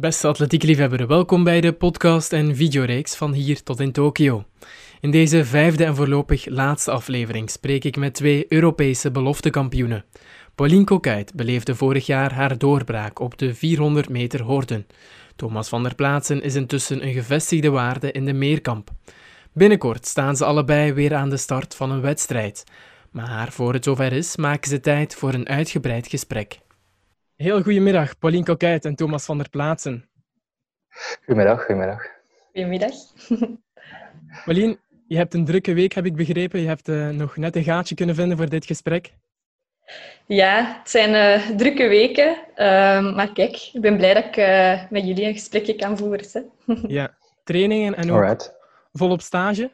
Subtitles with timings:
[0.00, 4.44] Beste atletiekliefhebber, welkom bij de podcast en videoreeks van hier tot in Tokio.
[5.00, 10.04] In deze vijfde en voorlopig laatste aflevering spreek ik met twee Europese beloftekampioenen.
[10.54, 14.86] Pauline Coquait beleefde vorig jaar haar doorbraak op de 400 meter hoorden.
[15.36, 18.90] Thomas van der Plaatsen is intussen een gevestigde waarde in de meerkamp.
[19.52, 22.64] Binnenkort staan ze allebei weer aan de start van een wedstrijd.
[23.10, 26.58] Maar voor het zover is, maken ze tijd voor een uitgebreid gesprek.
[27.38, 30.08] Heel goedemiddag, Pauline Coquait en Thomas van der Plaatsen.
[31.24, 32.06] Goedemiddag, goedemiddag.
[32.52, 32.94] Goedemiddag.
[34.44, 36.60] Pauline, je hebt een drukke week, heb ik begrepen.
[36.60, 39.12] Je hebt uh, nog net een gaatje kunnen vinden voor dit gesprek.
[40.26, 42.36] Ja, het zijn uh, drukke weken.
[42.56, 46.50] Uh, maar kijk, ik ben blij dat ik uh, met jullie een gesprekje kan voeren.
[46.98, 48.54] ja, trainingen en ook Alright.
[48.92, 49.70] volop stage?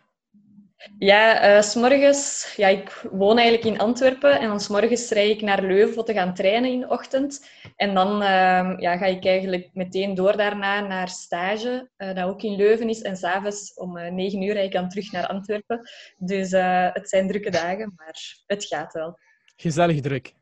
[0.98, 2.52] Ja, uh, s'morgens...
[2.56, 4.40] Ja, ik woon eigenlijk in Antwerpen.
[4.40, 7.46] En dan s'morgens rijd ik naar Leuven om te gaan trainen in de ochtend.
[7.76, 12.42] En dan uh, ja, ga ik eigenlijk meteen door daarna naar stage, uh, dat ook
[12.42, 13.02] in Leuven is.
[13.02, 15.91] En s'avonds om uh, 9 uur rijd ik dan terug naar Antwerpen.
[16.16, 19.19] Dus uh, het zijn drukke dagen, maar het gaat wel.
[19.56, 20.34] Gezellig druk.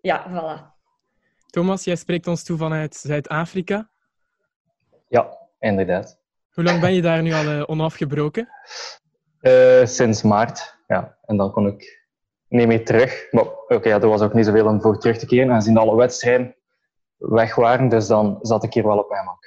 [0.00, 0.72] Ja, voilà.
[1.50, 3.90] Thomas, jij spreekt ons toe vanuit Zuid-Afrika.
[5.08, 6.18] Ja, inderdaad.
[6.50, 8.48] Hoe lang ben je daar nu al uh, onafgebroken?
[9.46, 11.18] Uh, sinds maart, ja.
[11.24, 12.06] En dan kon ik
[12.48, 13.26] niet meer terug.
[13.30, 15.76] Maar oké, okay, ja, er was ook niet zoveel om voor terug te keren, aangezien
[15.76, 16.54] alle wedstrijden
[17.16, 17.88] weg waren.
[17.88, 19.44] Dus dan zat ik hier wel op mijn mak.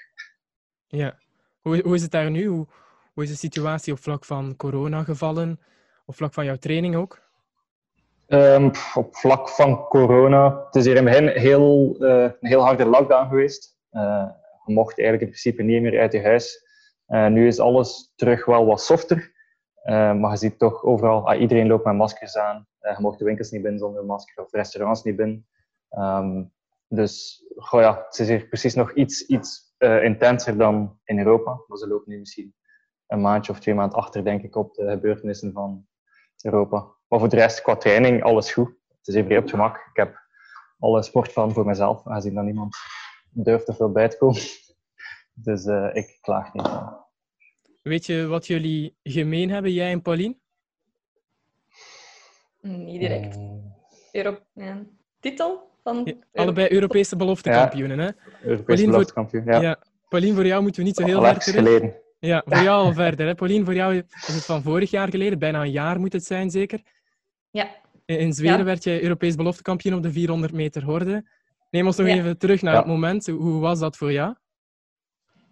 [0.88, 1.18] Ja.
[1.62, 2.46] Hoe, hoe is het daar nu?
[2.46, 2.68] Hoe,
[3.14, 5.60] hoe is de situatie op vlak van corona-gevallen?
[6.06, 7.26] Op vlak van jouw training ook?
[8.28, 12.62] Um, op vlak van corona, het is hier in het begin heel, uh, een heel
[12.62, 13.78] harde lockdown geweest.
[13.92, 14.26] Uh,
[14.66, 16.66] je mocht eigenlijk in principe niet meer uit je huis.
[17.08, 19.36] Uh, nu is alles terug wel wat softer.
[19.94, 22.68] Maar je ziet toch overal, ah, iedereen loopt met maskers aan.
[22.80, 25.48] je mocht de winkels niet binnen zonder masker of restaurants niet binnen.
[25.90, 26.52] Um,
[26.88, 31.62] dus ja, het is hier precies nog iets, iets intenser dan in Europa.
[31.68, 32.56] Maar ze lopen nu misschien
[33.08, 35.88] een maandje of twee maanden achter, denk ik, op de gebeurtenissen van
[36.42, 36.96] Europa.
[37.08, 38.68] Maar voor de rest, qua training, alles goed.
[38.98, 39.76] Het is even op gemak.
[39.76, 40.20] Ik heb
[40.80, 42.76] alle sportvan voor mezelf, aangezien dat niemand
[43.30, 44.42] durft er veel bij te komen.
[45.40, 46.70] Dus ik klaag niet.
[47.88, 50.36] Weet je wat jullie gemeen hebben, jij en Pauline?
[52.62, 53.38] Niet direct.
[53.38, 53.74] Mm.
[54.12, 54.86] Euro ja.
[55.20, 55.66] Titel?
[55.84, 58.10] Van ja, allebei Europese beloftekampioenen, hè?
[58.42, 59.62] Europese beloftekampioen, ja.
[59.62, 59.84] ja.
[60.10, 61.56] Pauline, voor jou moeten we niet zo heel ver terug.
[61.56, 61.96] geleden.
[62.20, 63.28] Ja, voor jou al verder.
[63.28, 63.36] Hè?
[63.36, 65.40] Pauline, voor jou is het van vorig jaar geleden.
[65.40, 66.82] Bijna een jaar moet het zijn, zeker?
[67.50, 67.68] Ja.
[68.06, 68.64] In Zweden ja.
[68.64, 71.26] werd je Europees beloftekampioen op de 400 meter horde.
[71.70, 72.16] Neem ons nog ja.
[72.16, 72.80] even terug naar ja.
[72.80, 73.28] het moment.
[73.28, 74.36] Hoe was dat voor jou?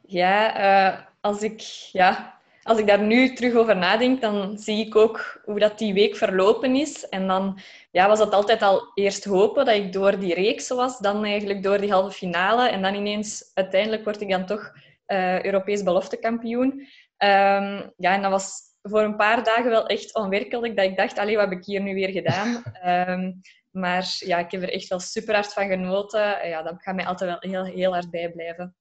[0.02, 0.60] Ja,
[0.94, 5.42] uh, als, ik, ja, als ik daar nu terug over nadenk, dan zie ik ook
[5.46, 7.10] hoe dat die week verlopen is.
[7.10, 7.60] En dan
[7.92, 11.64] ja, was dat altijd al eerst hopen dat ik door die reeks was, dan eigenlijk
[11.64, 12.70] door die halve finale.
[12.70, 14.72] En dan ineens, uiteindelijk word ik dan toch
[15.08, 16.72] uh, Europees beloftekampioen.
[17.18, 20.76] Um, ja, en dat was voor een paar dagen wel echt onwerkelijk.
[20.76, 22.64] Dat ik dacht, allee, wat heb ik hier nu weer gedaan?
[23.10, 23.42] um,
[23.82, 26.48] maar ja, ik heb er echt wel super hard van genoten.
[26.48, 28.76] Ja, dat gaat mij altijd wel heel, heel hard bijblijven.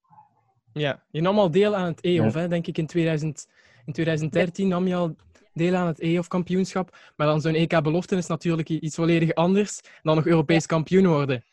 [0.74, 2.48] Ja, je nam al deel aan het EOF, hè?
[2.48, 2.78] denk ik.
[2.78, 3.48] In, 2000,
[3.86, 5.16] in 2013 nam je al
[5.52, 6.96] deel aan het EOF-kampioenschap.
[7.16, 10.66] Maar dan zo'n EK-belofte is natuurlijk iets volledig anders dan nog Europees ja.
[10.66, 11.44] kampioen worden.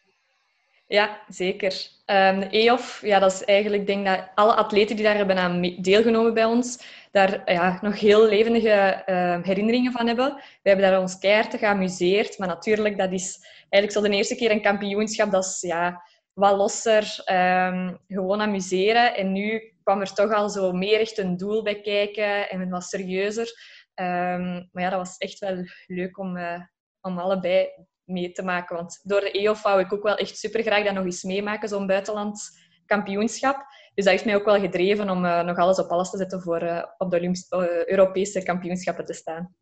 [0.87, 1.87] Ja, zeker.
[2.05, 5.37] Um, de EOF, ja, dat is eigenlijk, ik denk dat alle atleten die daar hebben
[5.37, 10.33] aan deelgenomen bij ons, daar ja, nog heel levendige uh, herinneringen van hebben.
[10.35, 13.39] We hebben daar ons keihard geamuseerd, maar natuurlijk, dat is
[13.69, 16.01] eigenlijk zo de eerste keer een kampioenschap, dat is ja,
[16.33, 19.15] wat losser, um, gewoon amuseren.
[19.15, 22.83] En nu kwam er toch al zo meer echt een doel bij kijken en wat
[22.83, 23.47] serieuzer.
[23.95, 26.61] Um, maar ja, dat was echt wel leuk om, uh,
[27.01, 27.67] om allebei
[28.03, 28.75] mee te maken.
[28.75, 31.69] Want door de EOF wou ik ook wel echt super graag dat nog eens meemaken,
[31.69, 33.65] zo'n buitenlands kampioenschap.
[33.93, 36.41] Dus dat heeft mij ook wel gedreven om uh, nog alles op alles te zetten
[36.41, 39.55] voor uh, op de Europese kampioenschappen te staan.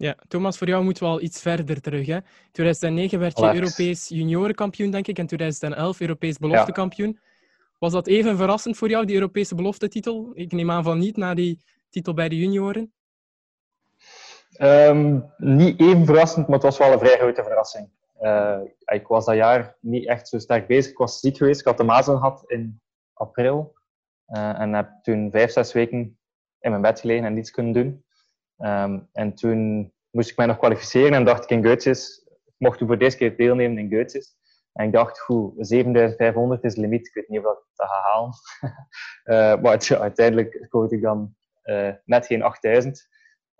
[0.00, 2.06] Ja, Thomas, voor jou moeten we al iets verder terug.
[2.06, 2.16] Hè?
[2.16, 2.22] In
[2.52, 7.18] 2009 werd je Europees juniorenkampioen, denk ik, en 2011 Europees beloftekampioen.
[7.20, 7.28] Ja.
[7.78, 10.30] Was dat even verrassend voor jou, die Europese beloftetitel?
[10.34, 12.92] Ik neem aan van niet, na die titel bij de junioren.
[14.58, 17.88] Um, niet even verrassend, maar het was wel een vrij grote verrassing.
[18.20, 20.90] Uh, ik was dat jaar niet echt zo sterk bezig.
[20.90, 21.60] Ik was ziek geweest.
[21.60, 22.80] Ik had de mazelen gehad in
[23.12, 23.74] april.
[24.28, 26.18] Uh, en heb toen vijf, zes weken
[26.60, 28.04] in mijn bed gelegen en niets kunnen doen.
[28.60, 32.78] Um, en toen moest ik mij nog kwalificeren en dacht ik in Goetjes, ik mocht
[32.78, 34.38] toen voor deze keer deelnemen in Goetjes.
[34.72, 37.06] En ik dacht, goed, 7500 is de limiet.
[37.06, 38.32] Ik weet niet of ik dat ga halen.
[39.62, 41.34] maar uiteindelijk schoot ik dan
[41.64, 43.08] uh, net geen 8000.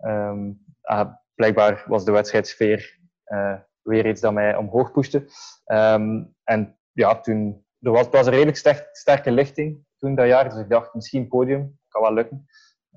[0.05, 5.25] Um, uh, blijkbaar was de wedstrijdsfeer uh, weer iets dat mij omhoog pushte.
[5.65, 10.59] Um, en ja, toen er was, was een redelijk sterke lichting toen dat jaar, dus
[10.59, 12.45] ik dacht misschien podium, kan wel lukken.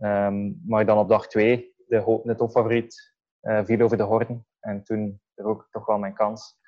[0.01, 4.47] Ehm, maar dan op dag twee, de, de topfavoriet, uh, viel over de horden.
[4.61, 6.59] En toen ook toch wel mijn kans.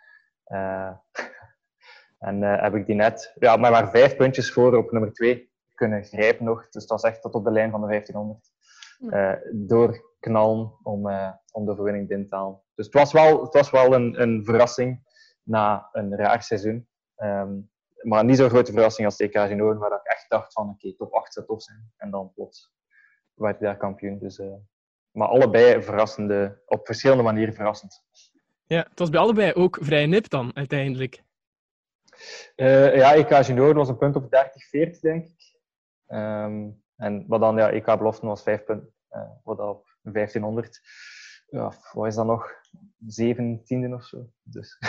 [0.47, 0.91] Uh,
[2.29, 5.51] en uh, heb ik die net, ja, maar maar vijf puntjes voor op nummer twee
[5.75, 6.69] kunnen grijpen nog.
[6.69, 8.55] Dus dat was echt tot op de lijn van de 1500.
[8.99, 11.11] Uh, doorknallen om,
[11.53, 12.63] om de overwinning binnen te halen.
[12.75, 15.05] Dus het was wel, het was wel een, een verrassing
[15.43, 16.89] na een raar seizoen.
[17.17, 17.71] Um,
[18.03, 21.13] maar niet zo'n grote verrassing als TK Genoren, waar ik echt dacht van oké, top
[21.13, 21.93] 8 zou tof zijn.
[21.97, 22.73] En dan plots
[23.35, 24.19] werd hij daar kampioen.
[24.19, 24.55] Dus, uh,
[25.17, 28.05] maar allebei verrassende, op verschillende manieren verrassend.
[28.67, 31.23] Ja, het was bij allebei ook vrij nip dan, uiteindelijk.
[32.57, 35.59] Uh, ja, EK Junior was een punt op 30, 40, denk ik.
[36.07, 38.95] Um, en wat dan, ja, EK Beloften was 5 punten.
[39.11, 40.81] Uh, wat op 1500.
[41.47, 42.53] Ja, wat is dat nog?
[43.07, 44.31] 17 of zo.
[44.43, 44.79] Dus.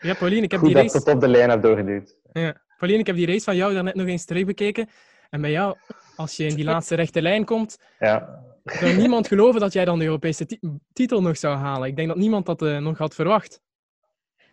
[0.00, 0.92] Ja, Pauline, ik heb Goed die race...
[0.92, 2.16] dat tot op de lijn heb doorgeduwd.
[2.32, 2.62] Ja.
[2.76, 4.88] Pauline, ik heb die race van jou daarnet nog eens terugbekeken.
[5.30, 5.76] En bij jou,
[6.16, 8.44] als je in die laatste rechte lijn komt, ja.
[8.80, 10.46] zou niemand geloven dat jij dan de Europese
[10.92, 11.88] titel nog zou halen.
[11.88, 13.60] Ik denk dat niemand dat uh, nog had verwacht.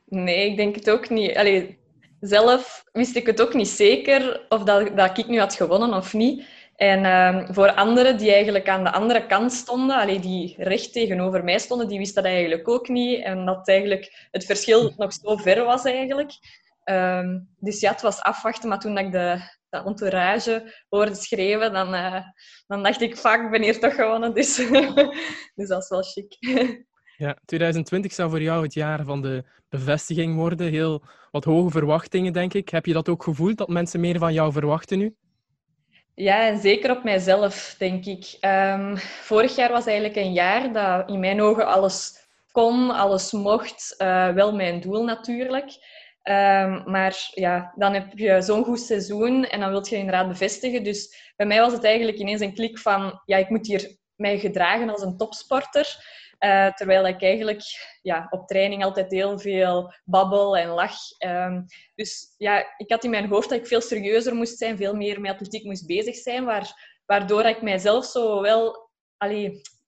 [0.05, 1.35] Nee, ik denk het ook niet.
[1.35, 1.77] Allee,
[2.19, 6.13] zelf wist ik het ook niet zeker of dat, dat ik nu had gewonnen of
[6.13, 6.45] niet.
[6.75, 11.43] En um, voor anderen die eigenlijk aan de andere kant stonden, allee, die recht tegenover
[11.43, 13.23] mij stonden, die wisten dat eigenlijk ook niet.
[13.23, 16.31] En dat eigenlijk het verschil nog zo ver was eigenlijk.
[16.85, 18.69] Um, dus ja, het was afwachten.
[18.69, 19.39] Maar toen ik de,
[19.69, 22.21] dat entourage hoorde schreeuwen, dan, uh,
[22.67, 24.33] dan dacht ik, fuck, ik ben hier toch gewonnen.
[24.33, 24.55] Dus,
[25.55, 26.37] dus dat is wel chic.
[27.17, 30.69] Ja, 2020 zou voor jou het jaar van de bevestiging worden.
[30.69, 32.69] Heel wat hoge verwachtingen, denk ik.
[32.69, 35.15] Heb je dat ook gevoeld, dat mensen meer van jou verwachten nu?
[36.15, 38.37] Ja, en zeker op mijzelf, denk ik.
[38.41, 43.95] Um, vorig jaar was eigenlijk een jaar dat in mijn ogen alles kon, alles mocht.
[43.97, 45.71] Uh, wel mijn doel natuurlijk.
[46.29, 50.83] Um, maar ja, dan heb je zo'n goed seizoen en dan wil je inderdaad bevestigen.
[50.83, 53.21] Dus bij mij was het eigenlijk ineens een klik van...
[53.25, 56.17] Ja, ik moet hier mij gedragen als een topsporter.
[56.39, 57.61] Uh, terwijl ik eigenlijk
[58.01, 60.97] ja, op training altijd heel veel babbel en lach.
[61.25, 61.65] Um,
[61.95, 65.21] dus ja, ik had in mijn hoofd dat ik veel serieuzer moest zijn, veel meer
[65.21, 68.89] met atletiek moest bezig zijn, waar, waardoor ik mijzelf zo wel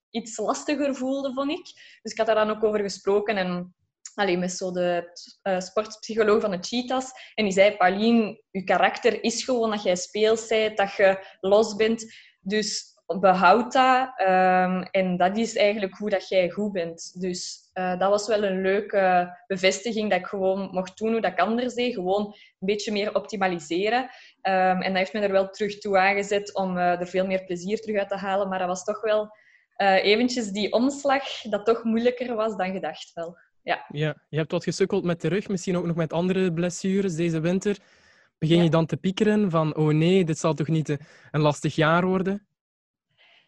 [0.09, 1.65] iets lastiger voelde, vond ik.
[2.01, 3.75] Dus ik had daar dan ook over gesproken en
[4.15, 5.11] allee, met zo de
[5.43, 7.11] uh, sportpsycholoog van de Cheetahs.
[7.35, 11.75] En die zei, Pauline, je karakter is gewoon dat jij speels bent, dat je los
[11.75, 12.13] bent.
[12.41, 14.21] Dus behoud dat.
[14.21, 17.21] Um, en dat is eigenlijk hoe dat jij goed bent.
[17.21, 21.31] Dus uh, dat was wel een leuke bevestiging dat ik gewoon mocht doen hoe dat
[21.31, 21.93] ik anders deed.
[21.93, 24.01] Gewoon een beetje meer optimaliseren.
[24.01, 27.43] Um, en dat heeft me er wel terug toe aangezet om uh, er veel meer
[27.43, 28.49] plezier terug uit te halen.
[28.49, 29.39] Maar dat was toch wel
[30.01, 33.37] eventjes die omslag dat toch moeilijker was dan gedacht wel.
[33.63, 33.85] Ja.
[33.89, 37.39] ja, je hebt wat gesukkeld met de rug, misschien ook nog met andere blessures deze
[37.39, 37.77] winter.
[38.37, 40.97] Begin je dan te piekeren van, oh nee, dit zal toch niet
[41.31, 42.45] een lastig jaar worden?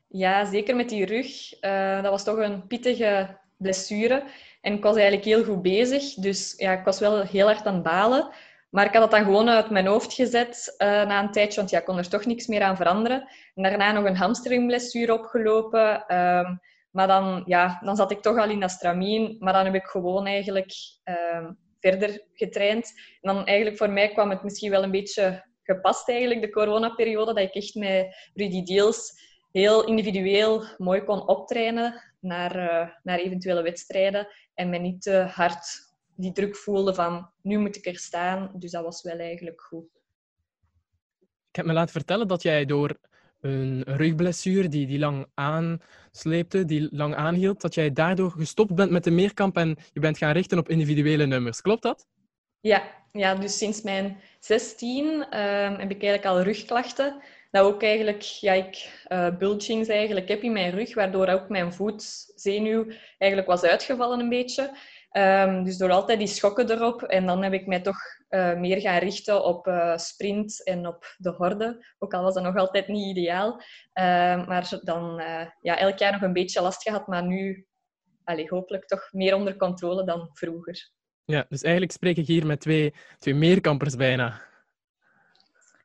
[0.07, 1.61] Ja, zeker met die rug.
[1.61, 4.23] Uh, dat was toch een pittige blessure.
[4.61, 6.13] En ik was eigenlijk heel goed bezig.
[6.13, 8.29] Dus ja, ik was wel heel hard aan het balen.
[8.69, 11.69] Maar ik had dat dan gewoon uit mijn hoofd gezet uh, na een tijdje, want
[11.69, 13.27] ja, ik kon er toch niks meer aan veranderen.
[13.55, 16.17] En daarna nog een hamstringblessure opgelopen.
[16.17, 16.59] Um,
[16.93, 19.35] maar dan, ja, dan zat ik toch al in dat stramien.
[19.39, 20.71] Maar dan heb ik gewoon eigenlijk
[21.03, 22.93] um, verder getraind.
[23.21, 27.33] En dan eigenlijk voor mij kwam het misschien wel een beetje gepast eigenlijk, de coronaperiode,
[27.33, 29.21] dat ik echt met Rudy Deals
[29.51, 35.91] heel individueel mooi kon optrainen naar, uh, naar eventuele wedstrijden en me niet te hard
[36.15, 38.51] die druk voelde van nu moet ik er staan.
[38.55, 39.85] Dus dat was wel eigenlijk goed.
[41.49, 42.97] Ik heb me laten vertellen dat jij door
[43.43, 49.03] een rugblessure die, die lang aansleepte, die lang aanhield, dat jij daardoor gestopt bent met
[49.03, 51.61] de meerkamp en je bent gaan richten op individuele nummers.
[51.61, 52.07] Klopt dat?
[52.59, 55.23] Ja, ja dus sinds mijn 16 um,
[55.79, 57.21] heb ik eigenlijk al rugklachten
[57.53, 61.73] dat ook eigenlijk, ja, ik uh, bulgings eigenlijk heb in mijn rug, waardoor ook mijn
[61.73, 62.85] voetzenuw
[63.17, 64.71] eigenlijk was uitgevallen een beetje.
[65.17, 67.03] Um, dus door altijd die schokken erop.
[67.03, 67.97] En dan heb ik mij toch
[68.29, 71.85] uh, meer gaan richten op uh, sprint en op de horde.
[71.99, 73.53] Ook al was dat nog altijd niet ideaal.
[73.53, 73.63] Uh,
[74.47, 75.21] maar dan
[75.61, 77.65] ja, elk jaar nog een beetje last gehad, maar nu
[78.23, 80.91] allez, hopelijk toch meer onder controle dan vroeger.
[81.25, 84.41] Ja, dus eigenlijk spreek ik hier met twee, twee meerkampers bijna.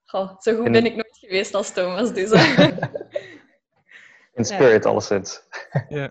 [0.04, 2.30] Goh, zo goed ben ik nooit geweest als Thomas, dus...
[4.35, 4.90] In spirit, ja.
[4.90, 5.42] alleszins.
[5.88, 6.11] ja.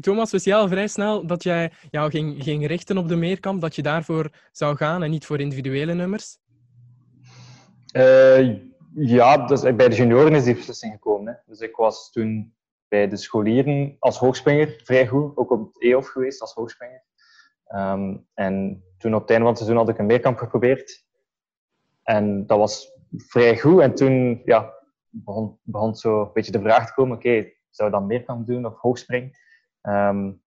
[0.00, 3.60] Thomas, wist je al vrij snel dat jij jou ging, ging richten op de meerkamp,
[3.60, 6.38] dat je daarvoor zou gaan en niet voor individuele nummers?
[7.96, 8.58] Uh,
[8.94, 11.32] ja, dus bij de junioren is die beslissing gekomen.
[11.32, 11.38] Hè.
[11.46, 12.54] Dus ik was toen
[12.88, 17.04] bij de scholieren als hoogspringer vrij goed, ook op het EOF geweest als hoogspringer.
[17.66, 21.04] Ehm, en toen op het einde van het seizoen had ik een meerkamp geprobeerd.
[22.02, 23.80] En dat was vrij goed.
[23.80, 24.74] En toen ja,
[25.08, 28.66] begon, begon zo een beetje de vraag te komen, oké, zou ik dan meerkamp doen
[28.66, 29.43] of hoogspring?
[29.88, 30.42] Um,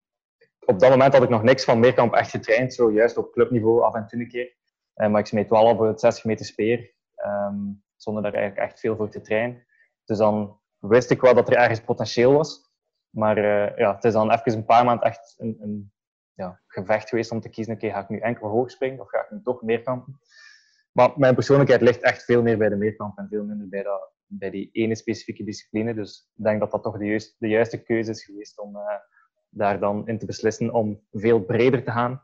[0.65, 3.82] op dat moment had ik nog niks van meerkamp echt getraind, zo juist op clubniveau
[3.82, 4.56] af en toe een keer.
[4.96, 6.94] Uh, maar ik smeet wel op het 60 meter speer,
[7.25, 9.65] um, zonder daar eigenlijk echt veel voor te trainen.
[10.06, 12.72] Dus dan wist ik wel dat er ergens potentieel was.
[13.10, 15.91] Maar uh, ja, het is dan even een paar maanden echt een, een
[16.34, 19.20] ja, gevecht geweest om te kiezen, oké, ga ik nu enkel hoog springen of ga
[19.20, 20.20] ik nu toch meerkampen?
[20.91, 24.12] Maar mijn persoonlijkheid ligt echt veel meer bij de meerkamp en veel minder bij, dat,
[24.25, 25.94] bij die ene specifieke discipline.
[25.94, 28.82] Dus ik denk dat dat toch de, juiste, de juiste keuze is geweest om uh,
[29.50, 32.22] daar dan in te beslissen om veel breder te gaan.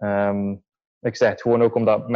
[0.00, 0.64] Um,
[1.00, 2.08] ik zeg het gewoon ook omdat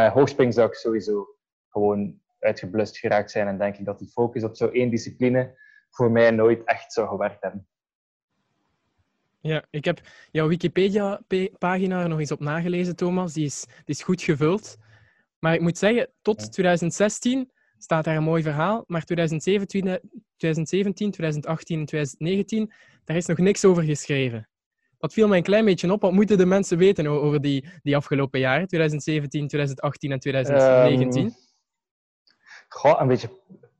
[0.53, 1.27] zou ik sowieso
[1.69, 5.57] gewoon uitgeblust geraakt zijn en denk ik dat die focus op zo'n één discipline
[5.89, 7.67] voor mij nooit echt zou gewerkt hebben.
[9.39, 13.33] Ja, ik heb jouw Wikipedia-pagina er nog eens op nagelezen, Thomas.
[13.33, 14.77] Die is, die is goed gevuld.
[15.39, 18.83] Maar ik moet zeggen, tot 2016 staat daar een mooi verhaal.
[18.87, 19.81] Maar 2017,
[20.37, 22.71] 2017 2018 en 2019,
[23.03, 24.47] daar is nog niks over geschreven.
[24.97, 26.01] Dat viel mij een klein beetje op.
[26.01, 28.67] Wat moeten de mensen weten over die, die afgelopen jaren?
[28.67, 31.23] 2017, 2018 en 2019?
[31.23, 31.33] Um,
[32.67, 33.29] goh, een beetje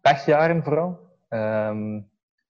[0.01, 0.99] pechjaren vooral.
[1.29, 2.09] Um,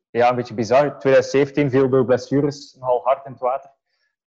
[0.09, 0.99] ja, een beetje bizar.
[0.99, 3.71] 2017 viel door blessures nogal hard in het water.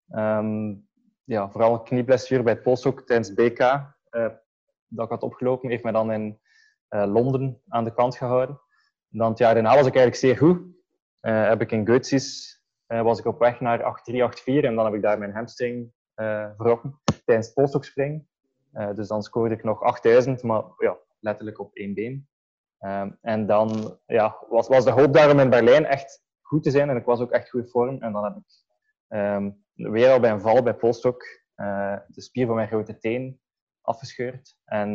[0.09, 0.88] Um,
[1.24, 3.59] ja, vooral een knieblessure bij polshoek tijdens BK.
[3.59, 4.27] Uh,
[4.88, 6.39] dat ik had opgelopen, heeft mij dan in
[6.89, 8.62] Londen aan de kant gehouden.
[9.10, 10.62] dan het jaar daarna was ik eigenlijk zeer goed.
[11.22, 12.56] Uh, heb ik in Götzis
[12.88, 15.91] was ik op weg naar 8-3, 8-4 en dan heb ik daar mijn hamstring
[16.58, 22.27] verrokken tijdens het dus dan scoorde ik nog 8000, maar ja, letterlijk op één been.
[22.79, 26.89] Um, en dan ja, was, was de hoop daarom in Berlijn echt goed te zijn
[26.89, 28.01] en ik was ook echt goed vorm.
[28.01, 28.63] En dan heb ik
[29.17, 31.24] um, weer al bij een val bij polstok
[32.08, 33.39] de spier van mijn grote teen
[33.88, 34.58] afgescheurd.
[34.65, 34.89] En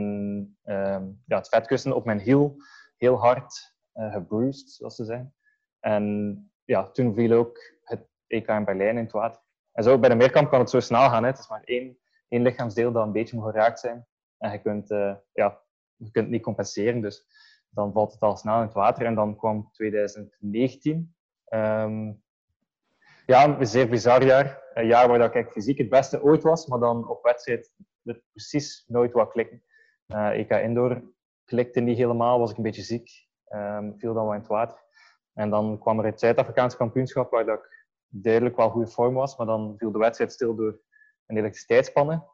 [0.65, 2.57] um, ja, het vetkussen op mijn hiel
[2.97, 5.35] heel hard uh, gebruised, zoals ze zeggen.
[5.81, 9.41] En ja, toen viel ook het EK in Berlijn in het water.
[9.73, 11.23] En zo bij de meerkamp kan het zo snel gaan.
[11.23, 11.29] Hè.
[11.29, 14.07] Het is maar één, één lichaamsdeel dat een beetje moet geraakt zijn.
[14.39, 15.61] En je kunt, uh, ja,
[15.97, 17.01] je kunt niet compenseren.
[17.01, 17.27] Dus
[17.69, 19.07] dan valt het al snel in het water.
[19.07, 20.97] En dan kwam 2019.
[20.97, 22.13] Um, ehm,
[23.27, 24.63] ja, een zeer bizar jaar.
[24.75, 27.73] Een jaar waar ik fysiek het beste ooit was, maar dan op wedstrijd
[28.05, 29.63] het precies nooit wat klikken.
[30.07, 31.03] Uh, EK Indoor
[31.45, 33.11] klikte niet helemaal, was ik een beetje ziek,
[33.49, 34.83] um, viel dan wel in het water.
[35.33, 39.37] En dan kwam er het Zuid-Afrikaanse kampioenschap, waar dat ik duidelijk wel goede vorm was,
[39.37, 40.81] maar dan viel de wedstrijd stil door
[41.27, 42.25] een elektriciteitsspannen.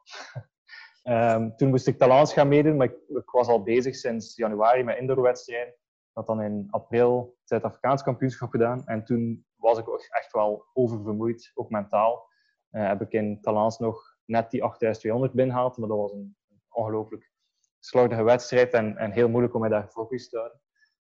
[1.03, 4.83] Um, toen moest ik talents gaan meedoen, maar ik, ik, was al bezig sinds januari
[4.83, 5.73] met indoorwedstrijden.
[5.73, 5.75] Ik
[6.13, 8.85] had dan in april het Zuid-Afrikaans kampioenschap gedaan.
[8.85, 12.27] En toen was ik ook echt wel oververmoeid, ook mentaal.
[12.71, 16.37] Uh, heb ik in talents nog net die 8200 binnengehaald, maar dat was een,
[16.69, 17.31] ongelooflijk
[17.79, 20.61] slordige wedstrijd en, en, heel moeilijk om mij daar gefocust te houden.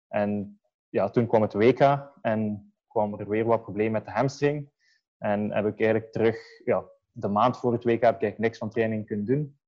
[0.07, 0.59] En
[0.89, 4.69] ja, toen kwam het WK en kwam er weer wat problemen met de hamstring.
[5.17, 8.57] En heb ik eigenlijk terug, ja, de maand voor het WK heb ik eigenlijk niks
[8.57, 9.59] van training kunnen doen.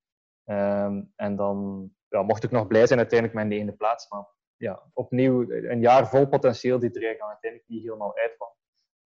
[0.45, 4.10] Um, en dan ja, mocht ik nog blij zijn uiteindelijk met de ene plaats.
[4.10, 4.25] Maar
[4.57, 8.51] ja, opnieuw een jaar vol potentieel die er eigenlijk uiteindelijk niet helemaal uitkwam.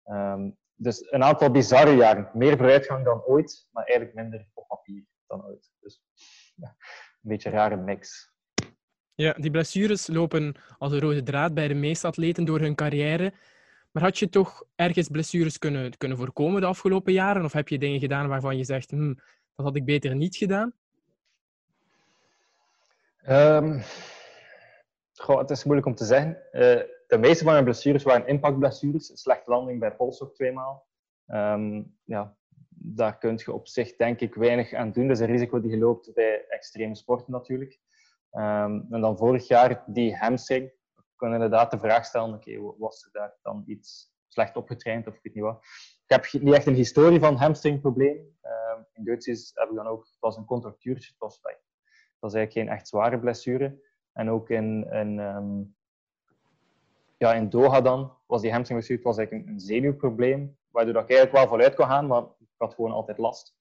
[0.04, 2.30] Um, dus een aantal bizarre jaren.
[2.33, 5.71] Meer vooruitgang dan ooit, maar eigenlijk minder op papier dan ooit.
[5.80, 6.02] Dus
[6.54, 8.35] ja, een beetje een rare mix.
[9.14, 13.33] Ja, die blessures lopen als een rode draad bij de meeste atleten door hun carrière.
[13.92, 17.45] Maar had je toch ergens blessures kunnen, kunnen voorkomen de afgelopen jaren?
[17.45, 19.14] Of heb je dingen gedaan waarvan je zegt, hm,
[19.54, 20.73] dat had ik beter niet gedaan?
[23.28, 23.83] Um,
[25.14, 26.38] goh, het is moeilijk om te zeggen.
[26.52, 29.10] Uh, de meeste van mijn blessures waren impactblessures.
[29.20, 30.86] Slechte landing bij Pols ook tweemaal.
[31.26, 32.36] Um, ja,
[32.68, 35.08] daar kun je op zich denk ik weinig aan doen.
[35.08, 37.80] Dat is een risico die je loopt bij extreme sporten natuurlijk.
[38.32, 40.64] Um, en dan vorig jaar die hamstring.
[40.64, 45.14] Ik kon inderdaad de vraag stellen, oké, was er daar dan iets slecht opgetraind of
[45.14, 45.64] ik weet niet wat.
[46.06, 48.16] Ik heb niet echt een historie van hamstringprobleem.
[48.16, 51.64] Um, in Duits heb ik dan ook, het was een contractuurtje, het was weg
[52.18, 53.80] was eigenlijk geen echt zware blessure.
[54.12, 55.18] En ook in, in,
[57.16, 61.49] ja, in Doha dan was die hamstringblessure was eigenlijk een, zenuwprobleem, waardoor ik eigenlijk wel
[61.49, 63.54] vooruit kon gaan, maar ik had gewoon altijd last.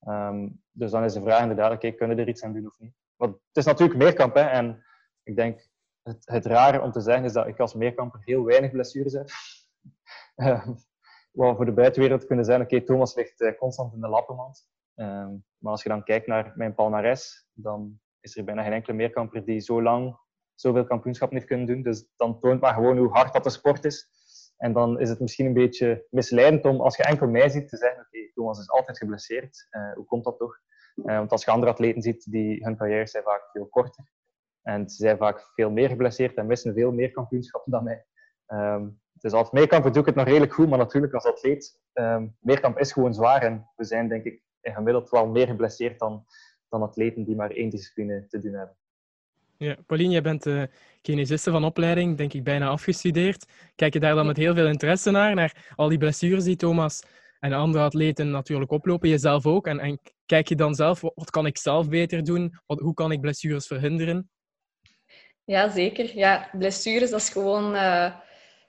[0.00, 2.78] Um, dus dan is de vraag inderdaad, oké, kunnen we er iets aan doen of
[2.78, 2.94] niet?
[3.16, 4.84] Want het is natuurlijk meerkamp, hè, en
[5.22, 5.68] ik denk,
[6.02, 9.28] het, het rare om te zeggen is dat ik als meerkamper heel weinig blessures heb.
[10.36, 10.66] uh,
[11.38, 14.68] wat voor de buitenwereld kunnen zijn, oké, Thomas ligt uh, constant in de lappenmand.
[14.94, 18.96] Um, maar als je dan kijkt naar mijn palmares, dan is er bijna geen enkele
[18.96, 20.18] meerkamper die zo lang
[20.60, 21.82] zoveel kampioenschappen heeft kunnen doen.
[21.82, 24.08] Dus dan toont maar gewoon hoe hard dat de sport is.
[24.56, 27.76] En dan is het misschien een beetje misleidend om, als je enkel mij ziet, te
[27.76, 29.66] zeggen, oké, Thomas is altijd geblesseerd.
[29.70, 30.58] Uh, hoe komt dat toch?
[30.94, 34.04] Uh, want als je andere atleten ziet, die, hun carrières zijn vaak veel korter.
[34.62, 38.06] En ze zijn vaak veel meer geblesseerd en missen veel meer kampioenschappen dan mij.
[38.46, 42.36] Um, dus als meerkamp doe ik het nog redelijk goed, maar natuurlijk als atleet, um,
[42.40, 43.42] meerkamp is gewoon zwaar.
[43.42, 46.24] En we zijn denk ik in gemiddeld wel meer geblesseerd dan,
[46.68, 48.76] dan atleten die maar één discipline te doen hebben.
[49.58, 50.62] Ja, Pauline, jij bent uh,
[51.02, 53.46] kinesiste van opleiding, denk ik bijna afgestudeerd.
[53.74, 57.02] Kijk je daar dan met heel veel interesse naar, naar al die blessures die Thomas
[57.40, 59.66] en andere atleten natuurlijk oplopen, jezelf ook?
[59.66, 62.58] En, en kijk je dan zelf, wat kan ik zelf beter doen?
[62.66, 64.30] Wat, hoe kan ik blessures verhinderen?
[65.44, 66.16] Ja, zeker.
[66.16, 68.12] Ja, blessures, dat is gewoon uh,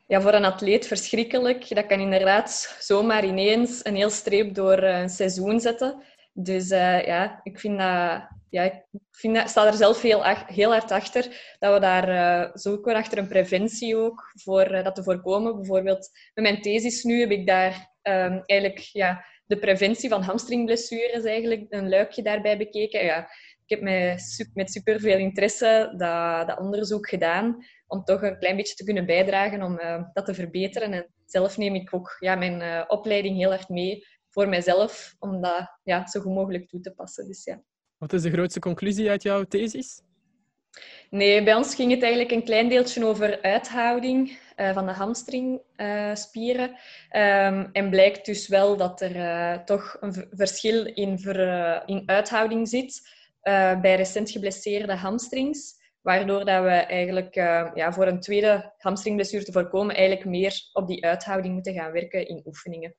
[0.07, 1.75] ja, voor een atleet verschrikkelijk.
[1.75, 6.03] Dat kan inderdaad zomaar ineens een heel streep door eh, een seizoen zetten.
[6.41, 10.71] Dus uh, ja, ik vind dat ja, ik vind dat, sta er zelf heel, heel
[10.71, 15.03] hard achter dat we daar uh, zoeken achter een preventie ook voor uh, dat te
[15.03, 15.55] voorkomen.
[15.55, 17.71] Bijvoorbeeld met mijn thesis nu heb ik daar
[18.03, 23.05] um, eigenlijk ja, de preventie van hamstringblessures eigenlijk een luikje daarbij bekeken.
[23.05, 23.29] Ja,
[23.65, 23.81] ik heb
[24.53, 29.63] met, superveel interesse dat, dat, onderzoek gedaan om toch een klein beetje te kunnen bijdragen
[29.63, 29.79] om
[30.13, 30.93] dat te verbeteren.
[30.93, 34.05] En zelf neem ik ook ja, mijn opleiding heel hard mee
[34.39, 37.27] voor mijzelf om dat ja, zo goed mogelijk toe te passen.
[37.27, 37.61] Dus ja.
[37.97, 40.01] Wat is de grootste conclusie uit jouw thesis?
[41.09, 46.69] Nee, bij ons ging het eigenlijk een klein deeltje over uithouding uh, van de hamstringspieren.
[47.11, 51.81] Uh, um, en blijkt dus wel dat er uh, toch een verschil in, ver, eh,
[51.85, 53.17] in uithouding zit
[53.81, 55.77] bij recent geblesseerde hamstrings.
[56.01, 57.35] Waardoor dat we eigenlijk
[57.75, 62.27] ja, voor een tweede hamstringblessure te voorkomen, eigenlijk meer op die uithouding moeten gaan werken
[62.27, 62.95] in oefeningen.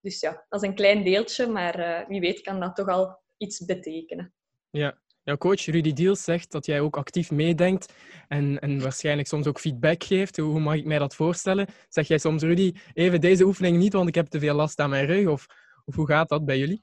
[0.00, 3.64] Dus ja, dat is een klein deeltje, maar wie weet kan dat toch al iets
[3.64, 4.32] betekenen.
[4.70, 7.92] Ja, jouw coach Rudy Diels zegt dat jij ook actief meedenkt
[8.28, 10.36] en, en waarschijnlijk soms ook feedback geeft.
[10.36, 11.66] Hoe mag ik mij dat voorstellen?
[11.88, 14.90] Zeg jij soms, Rudy, even deze oefening niet, want ik heb te veel last aan
[14.90, 15.26] mijn rug?
[15.26, 15.46] Of,
[15.84, 16.82] of hoe gaat dat bij jullie?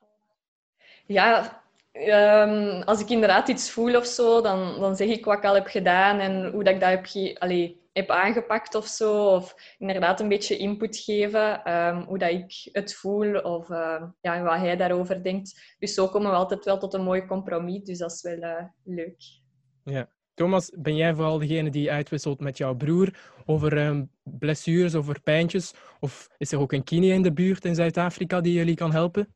[1.06, 1.62] Ja,
[1.94, 5.54] um, als ik inderdaad iets voel of zo, dan, dan zeg ik wat ik al
[5.54, 9.28] heb gedaan en hoe dat ik dat heb ge Allee, heb aangepakt of zo.
[9.28, 14.42] Of inderdaad een beetje input geven, um, hoe dat ik het voel of uh, ja,
[14.42, 15.75] wat hij daarover denkt.
[15.79, 17.84] Dus zo komen we altijd wel tot een mooi compromis.
[17.84, 19.24] Dus dat is wel uh, leuk.
[19.84, 20.14] Ja.
[20.34, 25.74] Thomas, ben jij vooral degene die uitwisselt met jouw broer over um, blessures, over pijntjes?
[26.00, 29.36] Of is er ook een kine in de buurt in Zuid-Afrika die jullie kan helpen?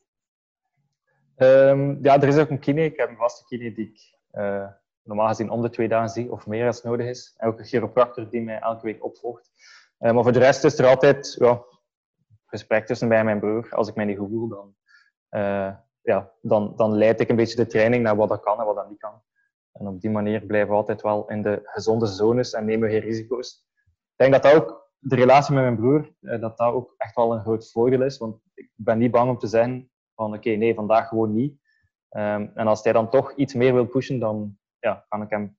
[1.38, 2.84] Um, ja, er is ook een kine.
[2.84, 4.68] Ik heb een vaste kine die ik uh,
[5.10, 7.34] normaal gezien om de twee dagen zie of meer als nodig is.
[7.38, 9.52] En ook een chiropractor die mij elke week opvolgt.
[10.00, 11.38] Uh, maar voor de rest is er altijd
[12.46, 13.68] gesprek tussen mij en mijn broer.
[13.72, 14.76] Als ik mij niet goed voel, dan,
[15.30, 18.66] uh, ja, dan, dan leid ik een beetje de training naar wat dat kan en
[18.66, 19.22] wat dat niet kan.
[19.72, 22.94] En op die manier blijven we altijd wel in de gezonde zones en nemen we
[22.94, 23.68] geen risico's.
[24.16, 27.34] Ik denk dat ook, de relatie met mijn broer, uh, dat dat ook echt wel
[27.34, 28.18] een groot voordeel is.
[28.18, 31.58] Want ik ben niet bang om te zeggen van oké, nee, vandaag gewoon niet.
[32.12, 35.58] Um, en als hij dan toch iets meer wil pushen, dan ja, kan ik hem,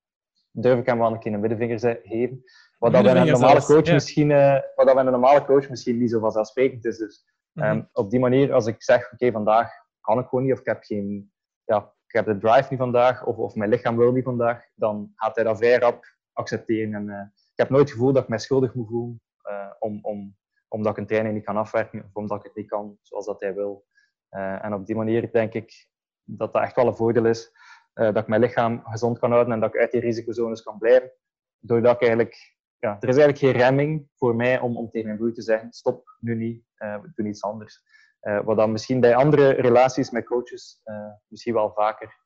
[0.51, 2.45] durf ik hem wel een keer een middenvinger geven.
[2.79, 3.93] Wat dat bij een normale coach ja.
[3.93, 6.99] misschien, uh, wat dat bij een normale coach misschien niet zo vanzelfsprekend is.
[6.99, 7.89] Dus um, mm -hmm.
[7.93, 10.67] op die manier, als ik zeg, oké, okay, vandaag kan ik gewoon niet, of ik
[10.67, 11.33] heb geen,
[11.65, 15.13] ja, ik heb de drive niet vandaag, of, of mijn lichaam wil niet vandaag, dan
[15.15, 16.95] gaat hij dat vrij rap accepteren.
[16.95, 19.99] En uh, ik heb nooit het gevoel dat ik mij schuldig moet voelen uh, om,
[20.03, 20.37] om,
[20.69, 23.41] omdat ik een training niet kan afwerken, of omdat ik het niet kan zoals dat
[23.41, 23.89] hij wil.
[24.31, 25.89] En op die manier denk ik
[26.25, 27.53] dat dat echt wel een voordeel is.
[28.01, 30.79] Uh, dat ik mijn lichaam gezond kan houden en dat ik uit die risicozones kan
[30.79, 31.11] blijven.
[31.59, 35.19] Doordat ik eigenlijk, ja, er is eigenlijk geen remming voor mij om, om tegen mijn
[35.19, 37.83] broer te zeggen: stop, nu niet, uh, we doen iets anders.
[38.21, 40.83] wat dan misschien bij andere relaties met coaches
[41.29, 42.19] misschien wel vaker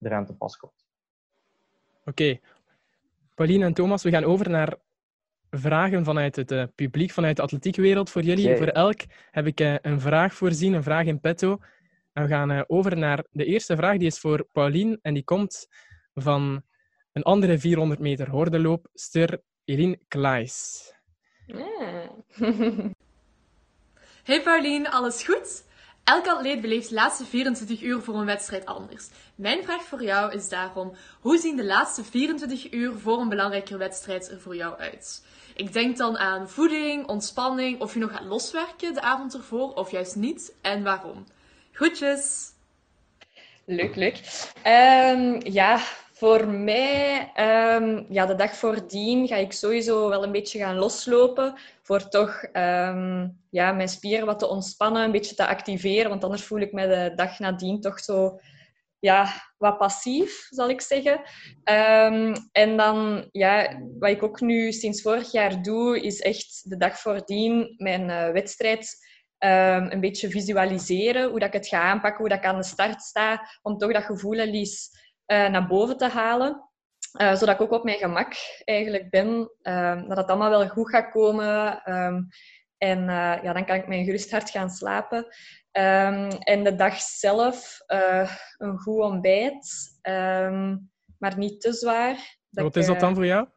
[0.00, 0.86] eraan te pas komt.
[2.00, 2.10] Oké.
[2.10, 2.40] Okay.
[3.34, 4.76] Pauline en Thomas, we gaan over naar
[5.50, 8.44] vragen vanuit het uh, publiek, vanuit de atletiekwereld voor jullie.
[8.44, 8.56] Okay.
[8.56, 11.58] Voor elk heb ik uh, een vraag voorzien, een vraag in petto.
[12.12, 15.24] En we gaan uh, over naar de eerste vraag, die is voor Pauline en die
[15.24, 15.68] komt
[16.14, 16.62] van
[17.12, 20.84] een andere 400 meter hordenloopster, Eline Klaes.
[24.30, 25.68] hey Pauline, alles goed?
[26.04, 29.08] Elke atleet beleeft de laatste 24 uur voor een wedstrijd anders.
[29.34, 33.76] Mijn vraag voor jou is daarom: hoe zien de laatste 24 uur voor een belangrijke
[33.76, 35.26] wedstrijd er voor jou uit?
[35.54, 39.90] Ik denk dan aan voeding, ontspanning, of je nog gaat loswerken de avond ervoor of
[39.90, 41.24] juist niet en waarom.
[41.72, 42.48] Groetjes!
[43.64, 44.20] Leuk, leuk.
[44.66, 45.78] Um, ja,
[46.12, 47.32] voor mij,
[47.76, 51.54] um, ja, de dag voordien ga ik sowieso wel een beetje gaan loslopen.
[51.82, 56.10] Voor toch um, ja, mijn spieren wat te ontspannen, een beetje te activeren.
[56.10, 58.38] Want anders voel ik me de dag nadien toch zo
[58.98, 61.20] ja, wat passief, zal ik zeggen.
[61.64, 66.76] Ehm, en dan, ja, wat ik ook nu sinds vorig jaar doe, is echt de
[66.76, 69.08] dag voordien mijn uh, wedstrijd
[69.44, 71.30] um, een beetje visualiseren.
[71.30, 73.92] Hoe dat ik het ga aanpakken, hoe dat ik aan de start sta, om toch
[73.92, 74.68] dat gevoel uh,
[75.26, 76.68] naar boven te halen.
[77.20, 79.52] Uh, zodat ik ook op mijn gemak eigenlijk ben.
[79.62, 81.82] Ehm, dat het allemaal wel goed gaat komen.
[82.78, 83.04] en
[83.42, 85.18] ja, dan kan ik mijn gerust hart gaan slapen.
[85.72, 87.80] Um, en de dag zelf
[88.56, 92.38] een goed ontbijt, um, maar niet te zwaar.
[92.50, 93.48] Dat wat is dat dan voor jou?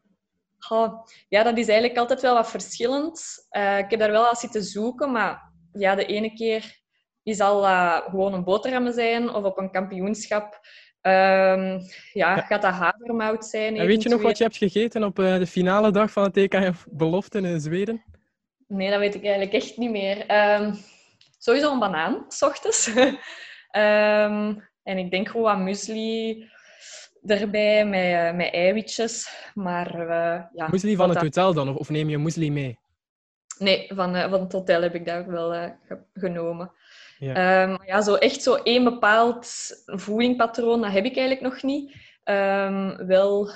[0.70, 3.48] Oh, ja, dat is eigenlijk altijd wel wat verschillend.
[3.50, 6.82] Ik heb daar wel al zitten zoeken, maar ja, de ene keer
[7.24, 10.60] is al uh, gewoon een boterham zijn of op een kampioenschap.
[11.02, 11.80] Um,
[12.14, 13.78] ja, gaat dat havermout zijn.
[13.78, 16.72] En weet je nog wat je hebt gegeten op de finale dag van het TK
[16.92, 18.04] Belofte in Zweden?
[18.68, 20.26] Nee, dat weet ik eigenlijk echt niet meer.
[21.44, 22.88] Sowieso een banaan, s ochtends.
[22.88, 23.18] um,
[24.90, 26.50] en ik denk gewoon wat muesli
[27.26, 29.30] erbij met, uh, met eiwitjes.
[29.54, 31.70] Maar, uh, ja, muesli van het hotel dan?
[31.70, 32.80] Of, of neem je muesli mee?
[33.64, 35.76] Nee, van, uh, van het hotel heb ik daar wel
[36.14, 36.72] genomen.
[37.18, 37.64] Ja.
[37.64, 39.48] Um, ja, zo echt zo één bepaald
[39.86, 41.96] voedingpatroon, dat heb ik eigenlijk nog niet.
[42.24, 43.50] Um, wel,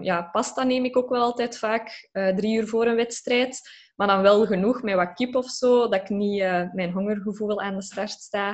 [0.00, 3.60] ja, pasta neem ik ook wel altijd vaak drie uur voor een wedstrijd.
[3.96, 7.76] Maar dan wel genoeg met wat kip of zo, dat ik niet mijn hongergevoel aan
[7.76, 8.50] de start sta.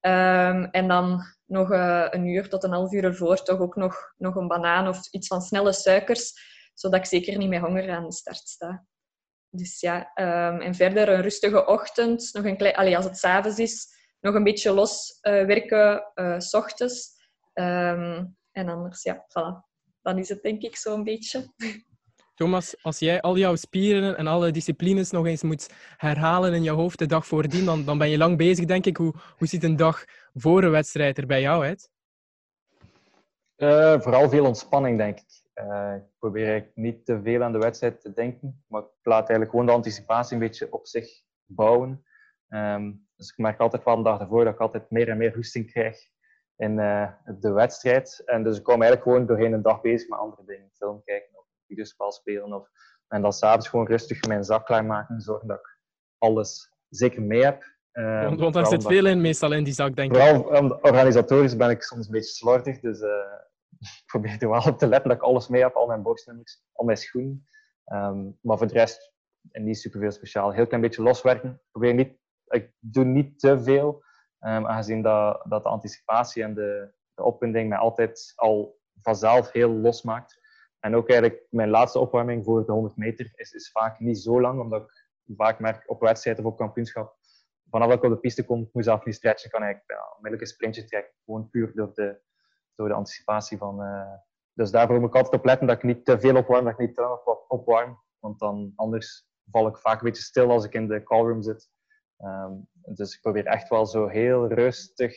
[0.00, 1.70] Um, en dan nog
[2.10, 5.26] een uur tot een half uur ervoor toch ook nog, nog een banaan of iets
[5.26, 6.32] van snelle suikers,
[6.74, 8.84] zodat ik zeker niet met honger aan de start sta.
[9.50, 13.58] Dus ja, um, en verder een rustige ochtend, nog een klein, allee, als het s'avonds
[13.58, 13.88] is,
[14.20, 16.02] nog een beetje los uh, werken,
[16.38, 17.18] s ochtends.
[17.54, 19.68] Um, en anders, ja, voilà.
[20.02, 21.52] Dan is het denk ik zo'n beetje.
[22.34, 26.70] Thomas, als jij al jouw spieren en alle disciplines nog eens moet herhalen in je
[26.70, 28.96] hoofd de dag voordien, dan, dan ben je lang bezig, denk ik.
[28.96, 31.90] Hoe, hoe ziet een dag voor een wedstrijd er bij jou uit?
[33.56, 35.39] Uh, vooral veel ontspanning, denk ik.
[35.64, 39.28] Uh, ik probeer eigenlijk niet te veel aan de wedstrijd te denken, maar ik laat
[39.28, 42.04] eigenlijk gewoon de anticipatie een beetje op zich bouwen.
[42.48, 45.34] Um, dus ik merk altijd van de dag ervoor dat ik altijd meer en meer
[45.34, 45.98] hoesting krijg
[46.56, 48.22] in uh, de wedstrijd.
[48.24, 50.70] En dus ik kom eigenlijk gewoon doorheen een dag bezig met andere dingen.
[50.72, 51.28] Film kijken
[51.66, 52.52] videospel spelen.
[52.52, 52.68] Of,
[53.08, 55.20] en dan s'avonds gewoon rustig mijn zak klaarmaken.
[55.20, 55.78] Zorgen dat ik
[56.18, 57.62] alles zeker mee heb.
[57.92, 60.22] Uh, want, want daar zit veel in, meestal in die zak, denk ik.
[60.22, 62.80] Vooral organisatorisch ben ik soms een beetje slordig.
[62.80, 63.10] Dus uh,
[63.78, 65.74] ik probeer er wel op te ik alles mee heb.
[65.74, 67.46] Al mijn borstnummers, al mijn schoenen.
[67.92, 69.12] Um, maar voor de rest
[69.52, 70.52] niet superveel speciaal.
[70.52, 71.50] Heel klein beetje loswerken.
[71.50, 74.02] Ik, probeer niet, ik doe niet te veel.
[74.40, 79.70] Um, aangezien dat, dat de anticipatie en de, de opwinding mij altijd al vanzelf heel
[79.70, 80.38] los maakt.
[80.80, 84.40] En ook eigenlijk mijn laatste opwarming voor de 100 meter is, is vaak niet zo
[84.40, 87.16] lang, omdat ik vaak merk op wedstrijden of op kampioenschap,
[87.70, 90.12] vanaf dat ik op de piste kom, moet ik zelf niet stretchen, kan ik ja,
[90.16, 91.14] onmiddellijk een sprintje trekken.
[91.24, 92.20] Gewoon puur door de,
[92.80, 93.82] door de anticipatie van...
[93.82, 94.12] Uh,
[94.52, 96.78] dus daarvoor moet ik altijd op letten dat ik niet te veel opwarm, dat ik
[96.78, 98.02] niet te lang opwarm.
[98.18, 101.68] Want dan anders val ik vaak een beetje stil als ik in de callroom zit.
[102.18, 105.14] Um, dus ik probeer echt wel zo heel rustig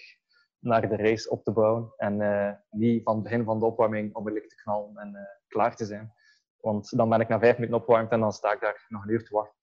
[0.60, 1.93] naar de race op te bouwen.
[1.97, 5.76] En uh, niet van het begin van de opwarming onmiddellijk te knallen en uh, klaar
[5.76, 6.13] te zijn.
[6.58, 9.10] Want dan ben ik na vijf minuten opwarmd en dan sta ik daar nog een
[9.10, 9.60] uur te wachten.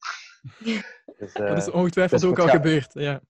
[1.19, 2.93] dus, uh, dat is ongetwijfeld dus ook al gebeurd.
[2.93, 3.21] Ja.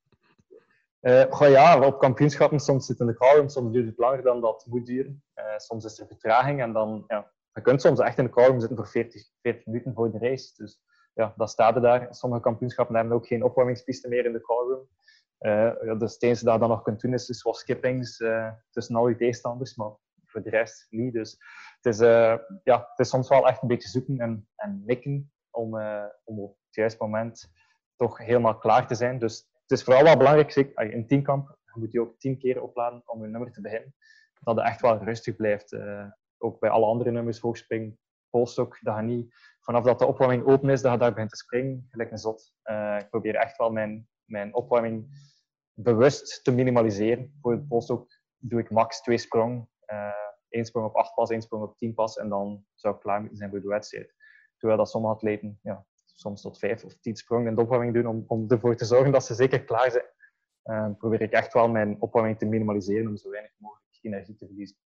[1.30, 4.66] Goh, ja, op kampioenschappen soms zit in de callroom, soms duurt het langer dan dat
[4.68, 5.24] moet duren.
[5.56, 8.76] soms is er vertraging en dan, ja, je kunt soms echt in de callroom zitten
[8.76, 10.54] voor 40, 40 minuten voor de race.
[10.56, 10.80] Dus
[11.14, 12.14] ja, dan staat er daar.
[12.14, 14.88] Sommige kampioenschappen hebben ook geen opwarmingspiste meer in de callroom.
[15.40, 18.16] Uh, ja, dus het enige dat je dan nog kunt doen is, is wat skippings
[18.70, 19.90] tussen al die tegenstanders, maar
[20.24, 21.12] voor de rest niet.
[21.12, 21.36] Dus
[21.80, 21.98] het is,
[22.62, 25.74] ja, het is soms wel echt een beetje zoeken en, en mikken om,
[26.24, 27.52] om op het juiste moment
[27.96, 29.18] toch helemaal klaar te zijn.
[29.18, 33.02] Dus het is vooral wel belangrijk, zeker in teamkamp, moet je ook tien keer opladen
[33.06, 33.94] om je nummer te beginnen,
[34.40, 35.76] dat je echt wel rustig blijft.
[36.38, 37.98] ook bij alle andere nummers, hoogspring,
[38.30, 41.36] polstok, dat je niet vanaf dat de opwarming open is, dat je daar begint te
[41.36, 42.52] springen, gelijk een zot.
[42.98, 45.08] ik probeer echt wel mijn, mijn opwarming
[45.82, 47.38] bewust te minimaliseren.
[47.40, 49.70] Voor het polstok doe ik max twee sprongen.
[50.48, 52.16] Eén eh, sprong op acht pas, één sprong op tien pas.
[52.16, 54.14] En dan zou ik klaar moeten zijn voor de wedstrijd.
[54.56, 55.86] Terwijl dat sommige atleten ja,
[56.20, 59.12] soms tot vijf of tien sprongen in de opwarming doen om, om ervoor te zorgen
[59.12, 60.04] dat ze zeker klaar zijn.
[60.64, 64.46] Uh, probeer ik echt wel mijn opwarming te minimaliseren om zo weinig mogelijk energie te
[64.46, 64.76] verliezen.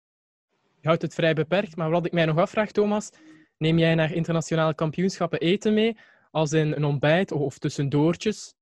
[0.80, 3.12] Je houdt het vrij beperkt, maar wat ik mij nog afvraag, Thomas,
[3.56, 5.98] neem jij naar internationale kampioenschappen eten mee,
[6.30, 8.54] als in een ontbijt of tussendoortjes?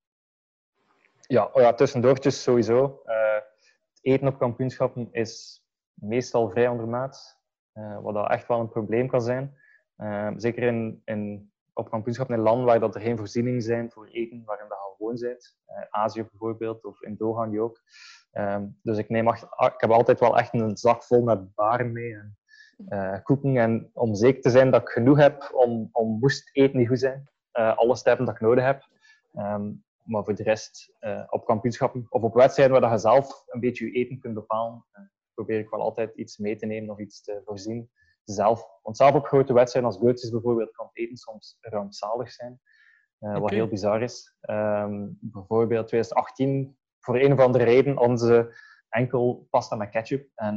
[1.20, 3.02] Ja, oh ja tussendoortjes sowieso.
[3.06, 5.62] Uh, het eten op kampioenschappen is
[5.94, 7.40] meestal vrij ondermaat,
[7.74, 9.60] uh, wat dat echt wel een probleem kan zijn.
[10.36, 14.42] Zeker in, in op kampioenschappen in landen waar dat er geen voorzieningen zijn voor eten,
[14.44, 15.56] waarin dat gewoon bent.
[15.68, 17.80] Uh, Azië bijvoorbeeld, of in Doha ook.
[18.32, 21.92] Ehm, dus ik, neem acht, ik heb altijd wel echt een zak vol met baren
[21.92, 22.36] mee en
[22.88, 23.56] uh, koeken.
[23.56, 26.98] En om zeker te zijn dat ik genoeg heb om, om moest eten niet goed
[26.98, 28.86] zijn, uh, alles te hebben dat ik nodig heb.
[29.34, 30.94] Um, maar voor de rest,
[31.28, 34.84] op kampioenschappen of op wedstrijden waar je zelf een beetje je eten kunt bepalen,
[35.34, 37.90] probeer ik wel altijd iets mee te nemen of iets te voorzien.
[38.24, 38.70] Zelf.
[38.82, 42.60] Want zelf op grote wedstrijden als Goetjes bijvoorbeeld kan eten soms rampzalig zijn.
[43.18, 43.40] Okay.
[43.40, 44.36] Wat heel bizar is.
[44.40, 48.54] Um, bijvoorbeeld 2018 voor een of andere reden onze
[48.88, 50.56] enkel pasta met ketchup en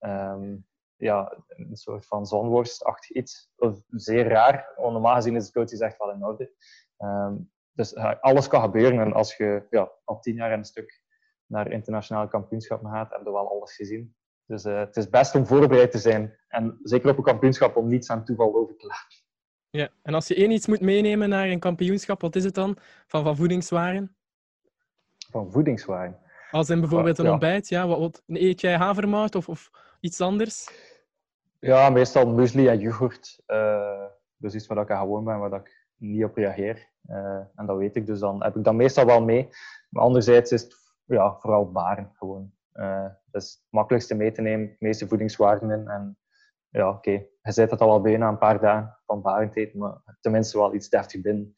[0.00, 3.52] um, ja, een soort van zonworstachtig iets.
[3.88, 6.52] Zeer raar, normaal gezien is coach echt wel in orde.
[6.98, 11.02] Um, dus alles kan gebeuren en als je ja, al tien jaar een stuk
[11.46, 14.16] naar internationale kampioenschappen gaat, heb je wel alles gezien.
[14.46, 17.88] Dus uh, het is best om voorbereid te zijn en zeker op een kampioenschap om
[17.88, 19.24] niets aan toeval over te laten.
[19.70, 22.76] Ja, en als je één iets moet meenemen naar een kampioenschap, wat is het dan
[23.06, 24.16] van, van voedingswaren?
[25.30, 26.18] van voedingswaren.
[26.50, 30.70] Als in bijvoorbeeld een ontbijt, ja, wat, wat, eet jij havermout of, of iets anders?
[31.58, 33.42] Ja, meestal muesli en yoghurt.
[33.46, 34.04] Uh,
[34.36, 36.88] dus iets waar ik aan gewoon ben, waar ik niet op reageer.
[37.08, 39.48] Uh, en dat weet ik, dus dan heb ik dat meestal wel mee.
[39.90, 42.52] Maar anderzijds is het ja, vooral baren gewoon.
[42.76, 45.88] Uh, dat is het makkelijkste mee te nemen, de meeste voedingswaarden in.
[45.88, 46.18] En
[46.68, 49.78] ja, oké, je zet het al wel bijna een paar dagen van baren te eten,
[49.78, 51.54] maar tenminste wel iets deftig binnen.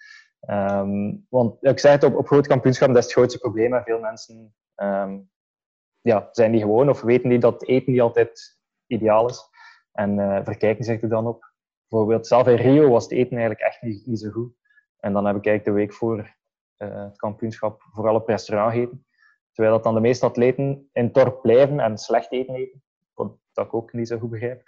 [0.50, 3.83] Um, want ik zei het, op, op groot kampioenschap, dat is het grootste probleem.
[3.83, 5.31] Veel mensen um,
[6.00, 9.48] ja, zijn die gewoon of weten niet dat eten niet altijd ideaal is.
[9.92, 11.52] En uh, verkijken zich er dan op.
[11.88, 14.52] Bijvoorbeeld zelf in Rio was het eten eigenlijk echt niet, niet zo goed.
[14.98, 19.07] En dan heb ik eigenlijk de week voor uh, het kampioenschap vooral op restaurant gegeten.
[19.58, 22.82] Terwijl dat dan de meeste atleten in het dorp blijven en slecht eten eten.
[23.14, 24.62] Wat dat ik ook niet zo goed begrijp.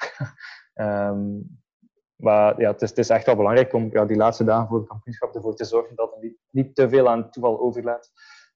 [0.74, 1.61] um,
[2.26, 4.79] maar ja, het is, het is, echt wel belangrijk om ja, die laatste dagen voor
[4.79, 8.12] het kampioenschap ervoor te zorgen dat het niet, niet te veel aan toeval overlaat.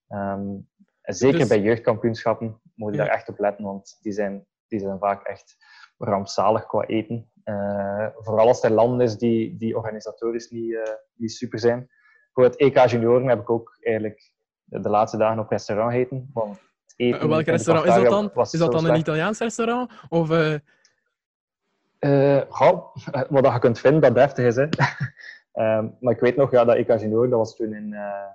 [0.08, 0.68] Um,
[1.00, 3.04] en zeker dus, bij jeugdkampioenschappen moet je ja.
[3.04, 5.56] daar echt op letten, want die zijn, die zijn vaak echt
[5.98, 7.30] rampzalig qua eten.
[7.44, 10.82] Uh, vooral als er landen is die, die organisatorisch niet, uh,
[11.14, 11.90] niet super zijn.
[12.32, 14.33] Voor het EK Junioren heb ik ook eigenlijk
[14.64, 16.08] de laatste dagen op restaurant.
[16.32, 16.58] Want
[16.96, 18.44] eten welk restaurant is dat dan?
[18.44, 19.92] Is dat dan een Italiaans restaurant?
[20.08, 20.54] Of, uh...
[22.00, 22.42] Uh,
[23.28, 24.56] wat je kunt vinden, dat deftig is.
[24.56, 24.62] Hè.
[25.78, 28.26] um, maar ik weet nog, ja, dat Junioren, dat was toen in, uh,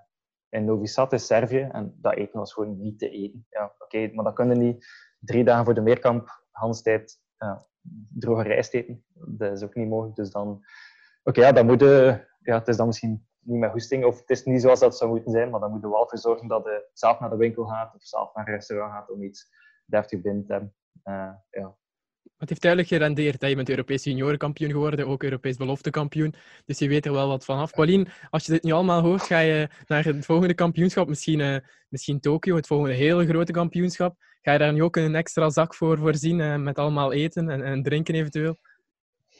[0.50, 1.70] in Novi Sad in Servië.
[1.72, 3.46] En dat eten was gewoon niet te eten.
[3.50, 4.86] Ja, Oké, okay, maar dat kunnen niet
[5.20, 7.65] drie dagen voor de meerkamp, Hanstijd, ja,
[8.10, 9.04] droge rijst eten.
[9.13, 10.15] Dat is ook niet mogelijk.
[10.15, 10.63] Dus dan, oké,
[11.24, 14.30] okay, ja, dan moet je, ja, het is dan misschien niet met hoesting, of het
[14.30, 16.63] is niet zoals dat zou moeten zijn, maar dan moet je wel voor zorgen dat
[16.63, 19.49] je zelf naar de winkel gaat of zelf naar een restaurant gaat om iets
[19.86, 20.73] deftig binnen te hebben.
[21.04, 21.78] Uh, ja.
[22.38, 23.41] Het heeft duidelijk gerendeerd.
[23.41, 23.47] Hè?
[23.47, 26.34] Je bent Europees juniorenkampioen geworden, ook Europees beloftekampioen.
[26.65, 27.71] Dus je weet er wel wat van af.
[27.71, 31.58] Paulien, als je dit nu allemaal hoort, ga je naar het volgende kampioenschap, misschien, uh,
[31.89, 34.15] misschien Tokio, het volgende hele grote kampioenschap.
[34.41, 37.63] Ga je daar nu ook een extra zak voor voorzien, uh, met allemaal eten en,
[37.63, 38.58] en drinken eventueel?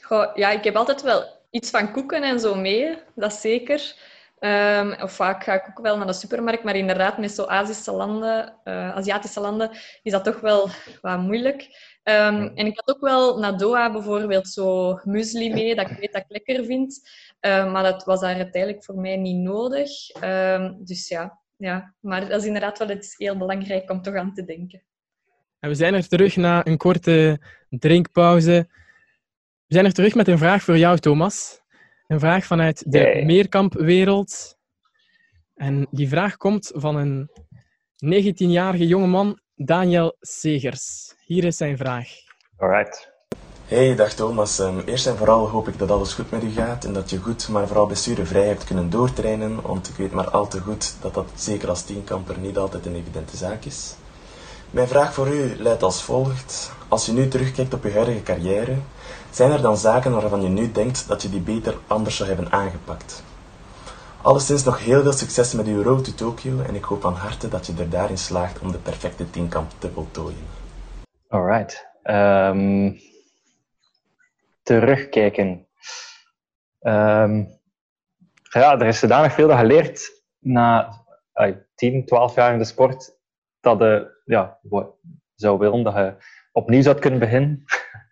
[0.02, 3.96] Goh, ja, ik heb altijd wel iets van koeken en zo mee, dat zeker.
[4.40, 7.92] Um, of vaak ga ik ook wel naar de supermarkt, maar inderdaad, met zo Azische
[7.92, 9.70] landen, uh, Aziatische landen,
[10.04, 10.70] is dat toch wel
[11.02, 11.62] wat moeilijk.
[12.04, 16.14] Um, en ik had ook wel naar Doha bijvoorbeeld zo muesli mee, dat ik weet
[16.14, 17.10] dat ik lekker vind.
[17.40, 19.90] Um, maar dat was daar uiteindelijk voor mij niet nodig.
[20.78, 24.46] dus ja, ja, maar dat is inderdaad wel iets heel belangrijk om toch aan te
[24.46, 24.84] denken.
[25.60, 28.68] En we zijn er terug na een korte drinkpauze.
[29.70, 31.62] We zijn er terug met een vraag voor jou, Thomas.
[32.08, 33.26] Een vraag vanuit de hey.
[33.26, 34.58] meerkampwereld.
[35.56, 37.30] En die vraag komt van een
[38.06, 41.14] 19-jarige jongeman, Daniel Segers.
[41.26, 42.08] Hier is zijn vraag.
[42.58, 43.12] Alright.
[43.66, 44.60] Hey, dag Thomas.
[44.60, 47.18] Um, eerst en vooral hoop ik dat alles goed met u gaat en dat je
[47.18, 51.14] goed, maar vooral blessurevrij hebt kunnen doortrainen, want ik weet maar al te goed dat
[51.14, 53.96] dat zeker als tienkamper niet altijd een evidente zaak is.
[54.70, 56.72] Mijn vraag voor u luidt als volgt.
[56.88, 58.76] Als je nu terugkijkt op je huidige carrière,
[59.32, 62.52] zijn er dan zaken waarvan je nu denkt dat je die beter anders zou hebben
[62.52, 63.24] aangepakt?
[64.22, 67.48] Alleszins nog heel veel succes met uw road to Tokyo en ik hoop van harte
[67.48, 70.46] dat je er daarin slaagt om de perfecte tienkamp te voltooien.
[71.28, 71.88] Alright.
[72.04, 73.00] Um,
[74.64, 75.68] terugkijken.
[76.80, 77.48] Um,
[78.50, 80.94] ja, er is zodanig veel geleerd na
[81.36, 83.18] uh, 10, 12 jaar in de sport
[83.60, 84.60] dat je ja,
[85.36, 86.16] zou willen dat je
[86.52, 87.64] opnieuw zou kunnen beginnen.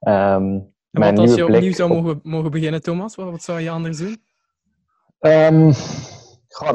[0.00, 3.14] um, en wat als je opnieuw zou mogen, mogen beginnen, Thomas?
[3.14, 4.16] Wat, wat zou je anders doen?
[5.20, 5.72] Um,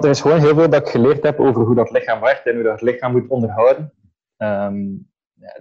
[0.02, 2.54] er is gewoon heel veel dat ik geleerd heb over hoe dat lichaam werkt en
[2.54, 3.94] hoe dat lichaam moet onderhouden.
[4.38, 5.12] Um,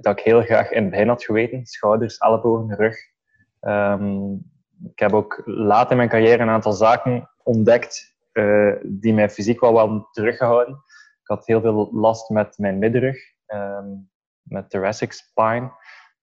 [0.00, 1.66] dat ik heel graag in het begin had geweten.
[1.66, 2.96] Schouders, ellebogen, rug.
[4.90, 9.60] Ik heb ook laat in mijn carrière een aantal zaken ontdekt uh, die mij fysiek
[9.60, 10.74] wel wel teruggehouden.
[11.22, 13.18] Ik had heel veel last met mijn middenrug,
[14.42, 15.70] met thoracic spine,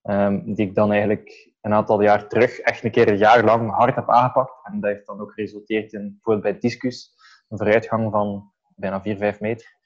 [0.04, 3.72] um, die ik dan eigenlijk een aantal jaar terug echt een keer een jaar lang
[3.72, 4.52] hard heb aangepakt.
[4.64, 7.14] En dat heeft dan ook geresulteerd in bijvoorbeeld bij discus
[7.48, 9.78] een vooruitgang van bijna 4, 5 meter.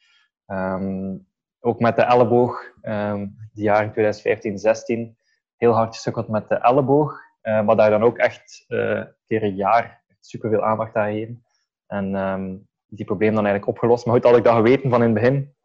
[0.47, 1.28] Um,
[1.60, 5.17] ook met de elleboog, um, die jaren 2015, 16,
[5.58, 7.21] heel hard gesukkeld met de elleboog.
[7.41, 11.45] Maar daar dan ook echt uh, een keer een jaar superveel aandacht aan gegeven.
[11.88, 14.06] En die probleem dan eigenlijk opgelost.
[14.06, 15.56] Maar goed, had ik dat geweten van in het begin,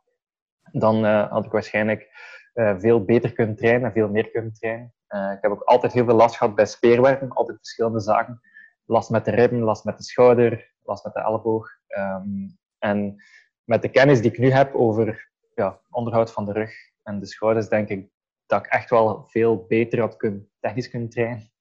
[0.72, 2.08] dan uh, had ik waarschijnlijk
[2.54, 4.94] veel beter kunnen trainen en veel meer kunnen trainen.
[5.08, 8.40] ik heb ook altijd heel veel last gehad bij speerwerken, altijd verschillende zaken.
[8.84, 11.68] Last met de ribben, last met de schouder, last met de elleboog.
[11.88, 13.22] Um, en
[13.64, 17.26] met de kennis die ik nu heb over ja, onderhoud van de rug en de
[17.26, 18.10] schouders, denk ik
[18.46, 21.52] dat ik echt wel veel beter had kunnen, technisch kunnen trainen.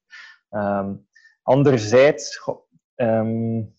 [0.50, 1.08] Um,
[1.42, 2.50] anderzijds,
[2.96, 3.74] um,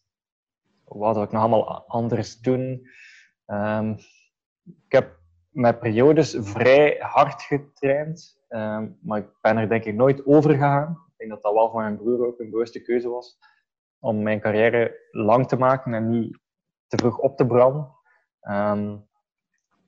[0.85, 2.88] wat zou ik nog allemaal anders doen?
[4.64, 5.17] Ik heb
[5.59, 8.40] met periodes vrij hard getraind,
[9.01, 10.90] maar ik ben er denk ik nooit over gegaan.
[10.90, 13.38] Ik denk dat dat wel voor mijn broer ook een bewuste keuze was
[13.99, 16.38] om mijn carrière lang te maken en niet
[16.87, 17.90] te vroeg op te branden.
[18.42, 19.07] Um,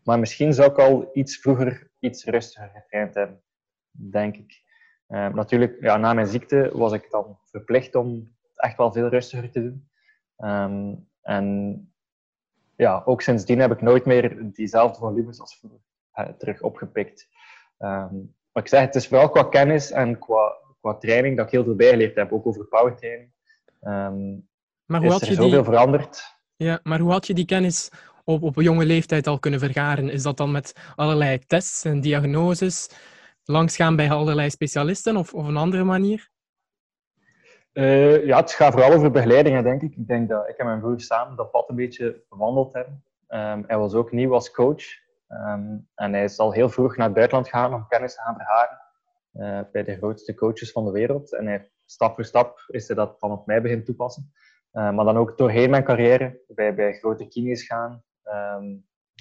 [0.05, 3.43] maar misschien zou ik al iets vroeger iets rustiger getraind hebben,
[3.91, 4.63] denk ik.
[5.09, 9.51] Um, natuurlijk, ja, na mijn ziekte was ik dan verplicht om echt wel veel rustiger
[9.51, 9.89] te doen.
[11.23, 11.90] En
[12.81, 15.81] ja, ook sindsdien heb ik nooit meer diezelfde volumes als vroeger
[16.15, 17.29] uh, terug opgepikt.
[17.79, 21.53] Um, maar ik zeg, het is vooral qua kennis en qua, qua training dat ik
[21.53, 23.33] heel veel bijgeleerd heb, ook over powertraining.
[23.81, 24.49] Um,
[24.85, 25.65] maar hoe is had je zoveel die...
[25.65, 26.39] veranderd.
[26.57, 27.91] Ja, maar hoe had je die kennis
[28.25, 30.09] op, op een jonge leeftijd al kunnen vergaren?
[30.09, 32.91] Is dat dan met allerlei tests en diagnoses
[33.45, 36.30] langsgaan bij allerlei specialisten of op een andere manier?
[37.73, 39.97] Uh, ja, het gaat vooral over begeleidingen, denk ik.
[39.97, 43.05] Ik denk dat ik en mijn broer samen dat pad een beetje bewandeld hebben.
[43.29, 44.83] Um, hij was ook nieuw als coach.
[45.29, 48.35] Um, en hij is al heel vroeg naar het buitenland gegaan om kennis te gaan
[48.35, 48.79] vergaren
[49.33, 51.35] uh, bij de grootste coaches van de wereld.
[51.35, 54.33] En hij, stap voor stap is hij dat dan op mij begint toepassen.
[54.73, 58.03] Uh, maar dan ook doorheen mijn carrière bij, bij grote kines gaan,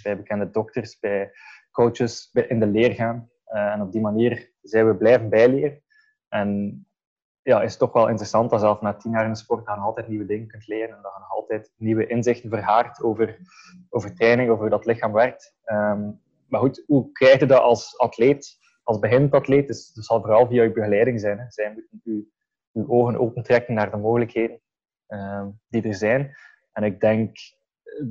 [0.03, 1.31] bij bekende dokters, bij
[1.71, 3.29] coaches in de leer gaan.
[3.53, 5.81] Uh, en op die manier zijn we blijven bijleren.
[6.29, 6.83] En
[7.49, 10.07] ja, is toch wel interessant dat zelf na tien jaar in de sport je altijd
[10.07, 13.37] nieuwe dingen kunt leren en dat je altijd nieuwe inzichten verhaart over,
[13.89, 15.55] over training, over hoe dat lichaam werkt.
[15.65, 19.67] Um, maar goed, hoe krijg je dat als atleet, als beginnend atleet?
[19.67, 21.39] Dus dat zal vooral via je begeleiding zijn.
[21.39, 21.45] Hè.
[21.49, 22.27] Zij moeten je,
[22.71, 24.59] je ogen opentrekken naar de mogelijkheden
[25.07, 26.35] um, die er zijn.
[26.71, 27.37] En ik denk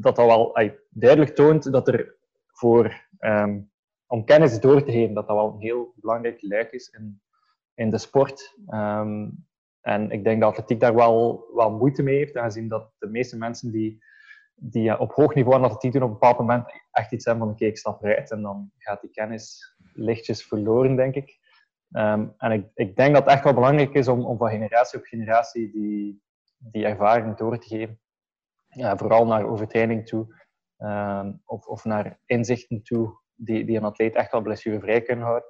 [0.00, 0.58] dat dat wel
[0.90, 3.70] duidelijk toont dat er voor, um,
[4.06, 7.20] om kennis door te geven, dat dat wel een heel belangrijk luik is in,
[7.78, 8.56] in de sport.
[8.68, 9.46] Um,
[9.80, 13.36] en ik denk dat atletiek daar wel, wel moeite mee heeft, aangezien dat de meeste
[13.36, 14.04] mensen die,
[14.54, 17.52] die op hoog niveau aan atletiek doen, op een bepaald moment echt iets hebben van
[17.52, 21.38] oké, ik stap eruit en dan gaat die kennis lichtjes verloren, denk ik.
[21.90, 24.98] Um, en ik, ik denk dat het echt wel belangrijk is om, om van generatie
[24.98, 26.22] op generatie die,
[26.58, 28.00] die ervaring door te geven.
[28.68, 30.26] Ja, vooral naar overtraining toe
[30.78, 35.48] um, of, of naar inzichten toe die, die een atleet echt wel blessurevrij kunnen houden.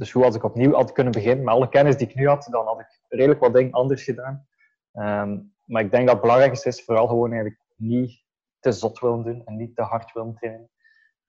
[0.00, 2.48] Dus hoe als ik opnieuw had kunnen beginnen met alle kennis die ik nu had,
[2.50, 4.46] dan had ik redelijk wat dingen anders gedaan.
[4.92, 8.22] Um, maar ik denk dat het belangrijkste is vooral gewoon eigenlijk niet
[8.60, 10.70] te zot willen doen en niet te hard willen trainen.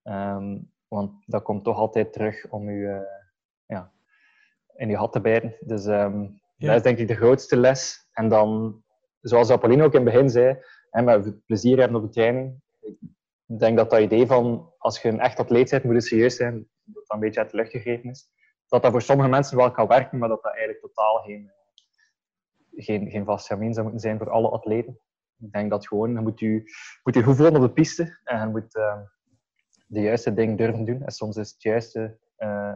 [0.04, 3.00] Um, want dat komt toch altijd terug om u uh,
[3.66, 3.92] ja,
[4.76, 5.56] in uw hat te bijten.
[5.60, 6.68] Dus um, ja.
[6.68, 8.10] dat is denk ik de grootste les.
[8.14, 8.82] En dan,
[9.22, 10.58] zoals Apolline ook in het begin zei,
[10.90, 12.62] hè, met plezier hebben op de training.
[13.48, 16.36] Ik denk dat dat idee van als je een echt atleet bent, moet het serieus
[16.36, 16.54] zijn,
[16.84, 18.30] dat dat een beetje uit de lucht gegrepen is.
[18.72, 21.52] Dat dat voor sommige mensen wel kan werken, maar dat dat eigenlijk totaal geen,
[22.72, 25.00] geen, geen vast zou moeten zijn voor alle atleten.
[25.38, 26.64] Ik denk dat gewoon, je moet je,
[27.04, 29.02] moet je goed voelen op de piste en je moet uh,
[29.88, 31.04] de juiste dingen durven doen.
[31.04, 32.74] En soms is het juiste uh,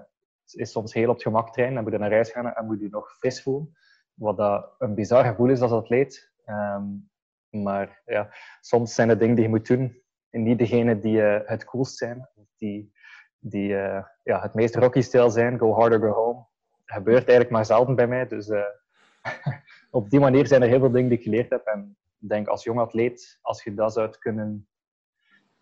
[0.53, 2.79] is soms heel op het gemak trainen en moet je naar huis gaan en moet
[2.79, 3.77] je nog fris voelen.
[4.13, 6.33] Wat dat een bizar gevoel is als atleet.
[6.45, 7.09] Um,
[7.49, 11.39] maar ja, soms zijn het dingen die je moet doen en niet degene die uh,
[11.43, 12.29] het coolst zijn.
[12.57, 12.93] Die,
[13.47, 15.59] die uh, ja, het meest rocky-stijl zijn.
[15.59, 16.45] Go harder, go home.
[16.85, 18.27] Dat gebeurt eigenlijk maar zelden bij mij.
[18.27, 18.63] Dus uh,
[19.91, 21.65] op die manier zijn er heel veel dingen die ik geleerd heb.
[21.65, 24.67] En ik denk als jong atleet, als je dat zou kunnen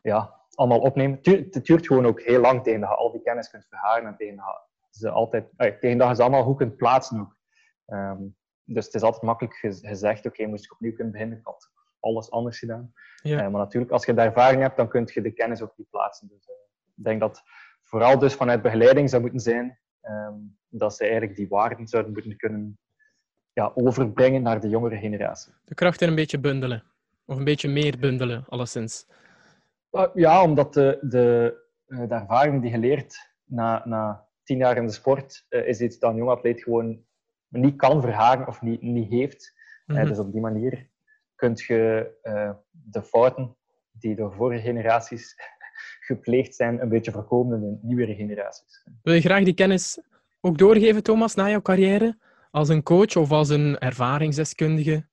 [0.01, 1.19] ja, allemaal opnemen.
[1.21, 4.15] Het duurt gewoon ook heel lang tegen dat je al die kennis kunt verharen en
[4.15, 7.37] tegen dat ze altijd, eh, tegen dat je ze allemaal goed kunt plaatsen ook.
[7.85, 11.45] Um, dus het is altijd makkelijk gezegd, oké, okay, moest ik opnieuw kunnen beginnen, ik
[11.45, 12.93] had alles anders gedaan.
[13.15, 13.45] Ja.
[13.45, 15.89] Uh, maar natuurlijk, als je de ervaring hebt, dan kun je de kennis ook niet
[15.89, 16.27] plaatsen.
[16.27, 16.55] Dus uh,
[16.95, 17.43] ik denk dat
[17.83, 22.37] vooral dus vanuit begeleiding zou moeten zijn, um, dat ze eigenlijk die waarden zouden moeten
[22.37, 22.79] kunnen
[23.53, 25.53] ja, overbrengen naar de jongere generatie.
[25.65, 26.83] De krachten een beetje bundelen.
[27.25, 29.07] Of een beetje meer bundelen, alleszins.
[30.13, 31.55] Ja, omdat de, de,
[31.85, 36.11] de ervaring die je leert na, na tien jaar in de sport, is iets dat
[36.11, 37.05] een jong atleet gewoon
[37.47, 39.61] niet kan verharen of niet, niet heeft.
[39.85, 40.89] Mm dus op die manier
[41.35, 42.11] kun je
[42.71, 43.57] de fouten
[43.91, 45.35] die door vorige generaties
[46.05, 48.83] gepleegd zijn, een beetje voorkomen in nieuwere generaties.
[49.01, 50.01] Wil je graag die kennis
[50.41, 52.17] ook doorgeven, Thomas, na jouw carrière?
[52.51, 55.05] Als een coach of als een ervaringsdeskundige?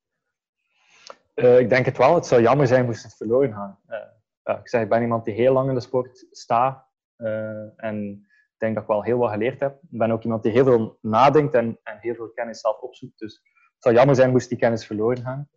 [1.34, 2.14] Uh, ik denk het wel.
[2.14, 3.78] Het zou jammer zijn moest het verloren gaan.
[3.88, 6.86] Uh, ik zeg, ik ben iemand die heel lang in de sport staat.
[7.16, 9.78] Uh, en ik denk dat ik wel heel wat geleerd heb.
[9.90, 13.18] Ik ben ook iemand die heel veel nadenkt en, en heel veel kennis zelf opzoekt.
[13.18, 13.34] Dus
[13.74, 15.48] het zou jammer zijn moest die kennis verloren gaan.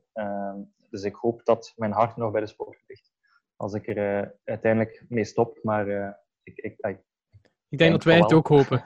[0.90, 3.13] dus ik hoop dat mijn hart nog bij de sport ligt
[3.64, 5.60] als ik er uh, uiteindelijk mee stop.
[5.62, 6.10] Maar uh,
[6.44, 6.98] ik, ik, ik,
[7.70, 8.84] ik, denk dat wij het ook hopen.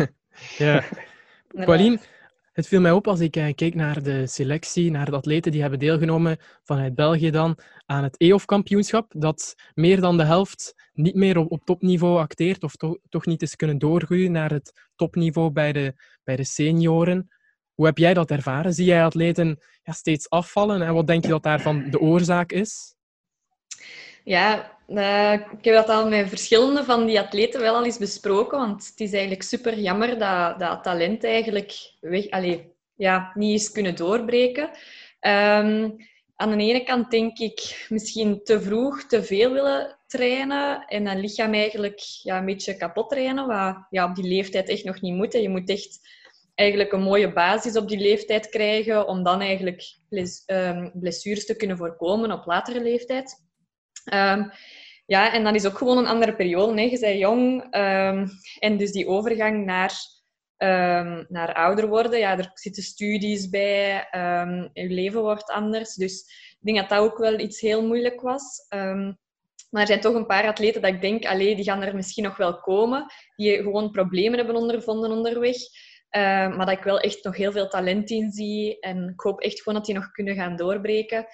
[0.58, 0.84] ja.
[1.48, 1.98] Pauline,
[2.52, 5.60] het viel mij op als ik uh, keek naar de selectie, naar de atleten die
[5.60, 11.38] hebben deelgenomen vanuit België dan aan het EOF-kampioenschap, dat meer dan de helft niet meer
[11.38, 15.72] op, op topniveau acteert of to toch niet eens kunnen doorgroeien naar het topniveau bij
[15.72, 17.28] de, bij de senioren.
[17.74, 18.74] Hoe heb jij dat ervaren?
[18.74, 22.96] Zie jij atleten ja, steeds afvallen en wat denk je dat daarvan de oorzaak is?
[24.26, 28.58] Ja, uh, ik heb dat al met verschillende van die atleten wel al eens besproken.
[28.58, 32.58] Want het is eigenlijk super jammer dat dat talent eigenlijk weg, allez,
[32.96, 34.70] ja, niet eens kunnen doorbreken.
[35.20, 35.96] Um,
[36.36, 41.20] aan de ene kant denk ik misschien te vroeg te veel willen trainen en dan
[41.20, 45.14] lichaam eigenlijk ja, een beetje kapot trainen, wat ja, op die leeftijd echt nog niet
[45.14, 45.32] moet.
[45.32, 45.98] Je moet echt
[46.54, 49.82] eigenlijk een mooie basis op die leeftijd krijgen om dan eigenlijk
[50.46, 53.45] ehm, blessures te kunnen voorkomen op latere leeftijd.
[54.14, 54.50] Um,
[55.06, 56.90] ja, en dan is ook gewoon een andere periode.
[56.90, 58.28] Je bent jong um,
[58.58, 59.92] en dus die overgang naar,
[60.58, 64.08] um, naar ouder worden, ja, er zitten studies bij,
[64.72, 65.94] je leven wordt anders.
[65.94, 68.66] Dus ik denk dat dat ook wel iets heel moeilijk was.
[69.70, 72.24] maar er zijn toch een paar atleten dat ik denk, allee, die gaan er misschien
[72.24, 75.56] nog wel komen, die gewoon problemen hebben ondervonden onderweg.
[76.10, 78.80] maar dat ik wel echt nog heel veel talent in zie.
[78.80, 81.26] En ik hoop echt gewoon dat die nog kunnen gaan doorbreken.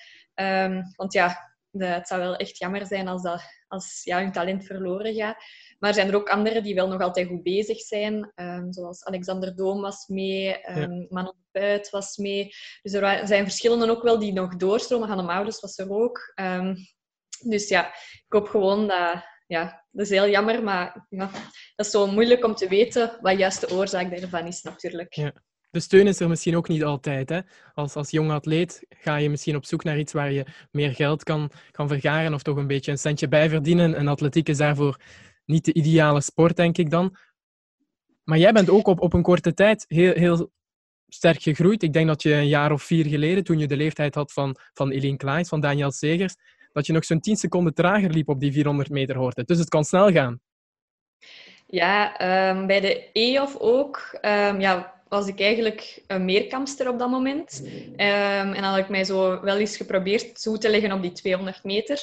[0.97, 4.65] want ja, de, het zou wel echt jammer zijn als, dat, als ja, hun talent
[4.65, 5.45] verloren gaat.
[5.79, 8.33] Maar er zijn er ook anderen die wel nog altijd goed bezig zijn.
[8.35, 11.07] Um, zoals Alexander Doom was mee, um, ja.
[11.09, 12.55] Manon Puit was mee.
[12.83, 15.09] Dus er zijn verschillende ook wel die nog doorstromen.
[15.09, 16.33] Hanne was er ook.
[16.35, 16.77] Um,
[17.45, 17.87] dus ja,
[18.27, 19.31] ik hoop gewoon dat...
[19.47, 21.31] Ja, dat is heel jammer, maar ja,
[21.77, 25.15] dat is zo moeilijk om te weten wat juist de oorzaak daarvan is natuurlijk.
[25.15, 25.33] Ja
[25.73, 27.29] de steun is er misschien ook niet altijd.
[27.29, 27.41] Hè?
[27.75, 31.23] Als, als jong atleet ga je misschien op zoek naar iets waar je meer geld
[31.23, 33.95] kan, kan vergaren of toch een beetje een centje bij verdienen.
[33.95, 35.01] En atletiek is daarvoor
[35.45, 37.17] niet de ideale sport, denk ik dan.
[38.25, 40.51] Maar jij bent ook op, op een korte tijd heel, heel
[41.09, 41.83] sterk gegroeid.
[41.83, 44.57] Ik denk dat je een jaar of vier geleden, toen je de leeftijd had van,
[44.75, 46.35] van Eline Kleins, van Daniel Segers,
[46.73, 49.45] dat je nog zo'n 10 seconden trager liep op die 400 meter hoorde.
[49.45, 50.41] Dus het kan snel gaan.
[51.67, 52.13] Ja,
[52.51, 54.19] um, bij de EOF ook.
[54.23, 57.63] Um, ja, was ik eigenlijk een meerkampster op dat moment.
[57.65, 61.65] Um, en had ik mij zo wel eens geprobeerd toe te leggen op die 200
[61.65, 61.99] meter.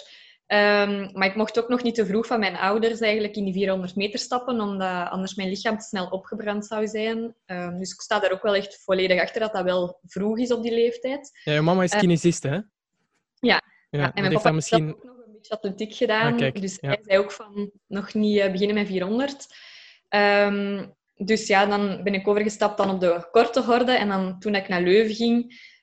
[0.48, 3.54] Um, maar ik mocht ook nog niet te vroeg van mijn ouders eigenlijk in die
[3.54, 7.36] 400 meter stappen, omdat anders mijn lichaam te snel opgebrand zou zijn.
[7.46, 10.52] Um, dus ik sta daar ook wel echt volledig achter dat dat wel vroeg is
[10.52, 11.40] op die leeftijd.
[11.44, 12.60] Ja, je mama is kinesiste, hè?
[13.40, 13.62] Ja.
[13.90, 14.86] ja, en mijn papa misschien...
[14.86, 16.32] heeft ook nog een beetje atletiek gedaan.
[16.32, 16.88] Ah, kijk, dus ja.
[16.88, 19.48] hij zei ook van nog niet uh, beginnen met 400.
[20.10, 23.92] Um, dus ja, dan ben ik overgestapt dan op de korte horde.
[23.92, 25.42] En dan toen ik naar Leuven ging,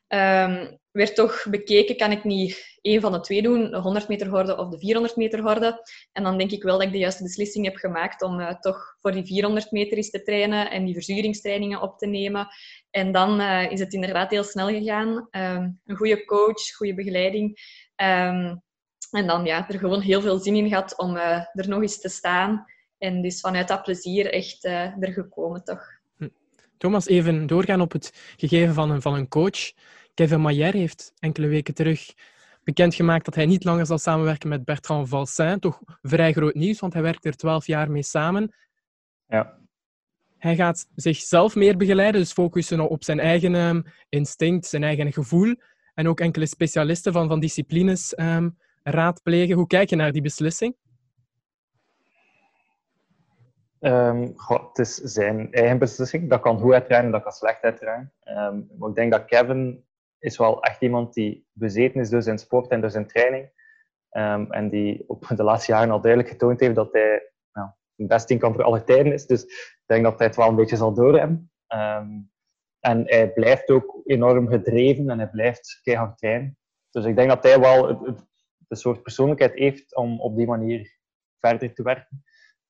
[0.09, 4.29] um, werd toch bekeken, kan ik niet één van de twee doen, de 100 meter
[4.29, 5.83] horde of de 400 meter horde.
[6.13, 8.97] En dan denk ik wel dat ik de juiste beslissing heb gemaakt om uh, toch
[9.01, 12.49] voor die 400 meter eens te trainen en die verzuringstrainingen op te nemen.
[12.91, 15.29] En dan uh, is het inderdaad heel snel gegaan.
[15.31, 17.59] Um, een goede coach, goede begeleiding.
[17.97, 18.63] Um,
[19.11, 22.01] en dan ja, er gewoon heel veel zin in gehad om uh, er nog eens
[22.01, 22.65] te staan.
[22.99, 25.85] En dus vanuit dat plezier echt uh, er gekomen, toch.
[26.17, 26.29] Hm.
[26.79, 29.73] Thomas, even doorgaan op het gegeven van een, van een coach.
[30.15, 32.15] Kevin Mayer heeft enkele weken terug
[32.65, 35.59] bekendgemaakt dat hij niet langer zal samenwerken met Bertrand Valsin.
[35.59, 38.55] Toch vrij groot nieuws, want hij werkt er twaalf jaar mee samen.
[39.29, 39.59] Ja.
[40.39, 45.55] Hij gaat zichzelf meer begeleiden, dus focussen op zijn eigen um, instinct, zijn eigen gevoel.
[45.95, 49.57] En ook enkele specialisten van, van disciplines um, raadplegen.
[49.57, 50.77] Hoe kijk je naar die beslissing?
[54.37, 56.31] Goh, het is zijn eigen beslissing.
[56.31, 58.13] Dat kan goed uitdraaien, dat kan slecht uitdraaien.
[58.25, 59.85] Um, maar ik denk dat Kevin
[60.19, 63.51] is wel echt iemand die bezeten is door zijn sport en door zijn training.
[64.11, 68.09] Um, en die op de laatste jaren al duidelijk getoond heeft dat hij nou, het
[68.09, 69.27] beste voor alle tijden is.
[69.27, 71.51] Dus ik denk dat hij het wel een beetje zal doorhebben.
[72.81, 76.59] En hij blijft ook enorm gedreven en hij blijft keihard trainen.
[76.91, 77.99] Dus ik denk dat hij wel
[78.69, 80.99] de soort persoonlijkheid heeft om op die manier
[81.41, 82.25] verder te werken.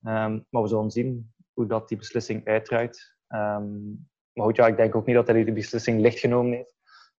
[0.07, 3.15] Um, maar we zullen zien hoe dat die beslissing uitdraait.
[3.27, 6.75] Um, maar goed, ja, ik denk ook niet dat hij die beslissing licht genomen heeft.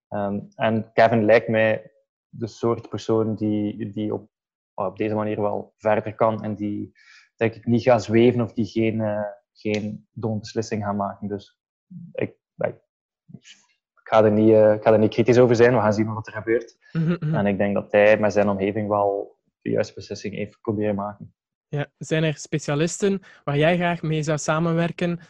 [0.09, 1.93] Um, en Kevin lijkt mij
[2.29, 4.31] de soort persoon die, die op,
[4.75, 6.93] op deze manier wel verder kan en die
[7.37, 9.23] denk ik niet gaat zweven of die geen, uh,
[9.53, 11.29] geen beslissing gaat maken.
[11.29, 11.59] Dus
[12.13, 12.75] ik, ik,
[13.95, 15.75] ik ga, er niet, uh, ik ga er niet kritisch over zijn.
[15.75, 16.77] We gaan zien wat er gebeurt.
[16.93, 17.35] Mm -hmm.
[17.35, 21.35] En ik denk dat hij met zijn omgeving wel de juiste beslissing heeft proberen maken.
[21.69, 25.21] Ja, zijn er specialisten waar jij graag mee zou samenwerken?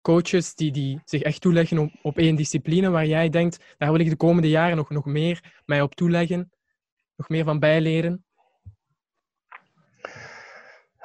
[0.00, 4.00] Coaches die, die zich echt toeleggen op, op één discipline, waar jij denkt, daar wil
[4.00, 6.52] ik de komende jaren nog, nog meer mij op toeleggen,
[7.16, 8.24] nog meer van bijleren?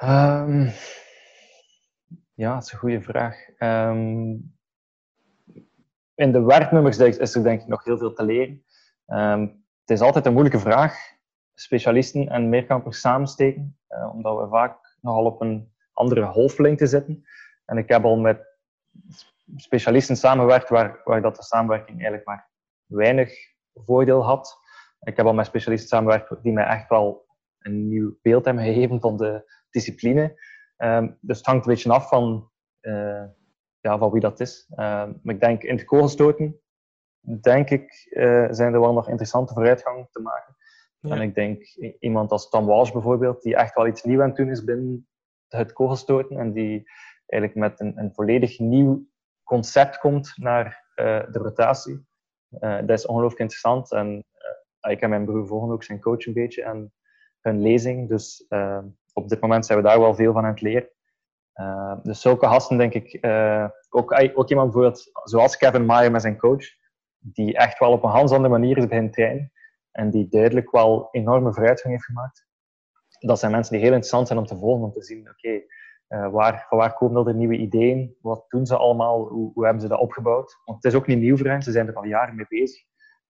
[0.02, 0.72] Um,
[2.34, 3.36] ja, dat is een goede vraag.
[3.58, 4.56] Um,
[6.14, 8.64] in de werknummers is er denk ik nog heel veel te leren.
[9.06, 11.17] Um, het is altijd een moeilijke vraag,
[11.60, 17.24] specialisten en meerkampers samensteken, uh, omdat we vaak nogal op een andere golflengte zitten.
[17.64, 18.46] En ik heb al met
[19.56, 22.50] specialisten samengewerkt waar, waar dat de samenwerking eigenlijk maar
[22.86, 23.32] weinig
[23.74, 24.58] voordeel had.
[25.00, 27.26] Ik heb al met specialisten samengewerkt die mij echt wel
[27.58, 30.40] een nieuw beeld hebben gegeven van de discipline.
[30.76, 32.50] Um, dus het hangt een beetje af van,
[32.80, 33.24] uh,
[33.80, 34.66] ja, van wie dat is.
[34.70, 36.60] Um, maar ik denk in het kogelstoten,
[37.20, 40.56] denk ik, uh, zijn er wel nog interessante vooruitgang te maken.
[41.00, 41.64] En ik denk
[42.00, 45.08] iemand als Tom Walsh bijvoorbeeld, die echt wel iets nieuws aan het doen is binnen
[45.48, 46.90] het kogelstoten en die
[47.26, 49.06] eigenlijk met een, een volledig nieuw
[49.44, 52.06] concept komt naar uh, de rotatie.
[52.60, 54.24] dat is ongelooflijk interessant en
[54.80, 56.92] ik en mijn broer volgen ook zijn coach een beetje en
[57.40, 58.08] hun lezing.
[58.08, 58.46] Dus
[59.12, 60.88] op dit moment zijn we daar wel veel van aan het leren.
[62.02, 63.26] Dus zulke gasten, denk ik,
[63.88, 66.64] ook, ook iemand bijvoorbeeld zoals Kevin Mayer met zijn coach,
[67.18, 69.52] die echt wel op een ganz andere manier is beginnen trainen
[69.90, 72.46] en die duidelijk wel enorme vooruitgang heeft gemaakt.
[73.18, 75.62] Dat zijn mensen die heel interessant zijn om te volgen, om te zien, oké,
[76.08, 78.16] uh, waar, van waar komen er nieuwe ideeën?
[78.20, 79.28] Wat doen ze allemaal?
[79.28, 80.60] Hoe, hoe, hebben ze dat opgebouwd?
[80.64, 82.82] Want het is ook niet nieuw voor hen, ze zijn er al jaren mee bezig.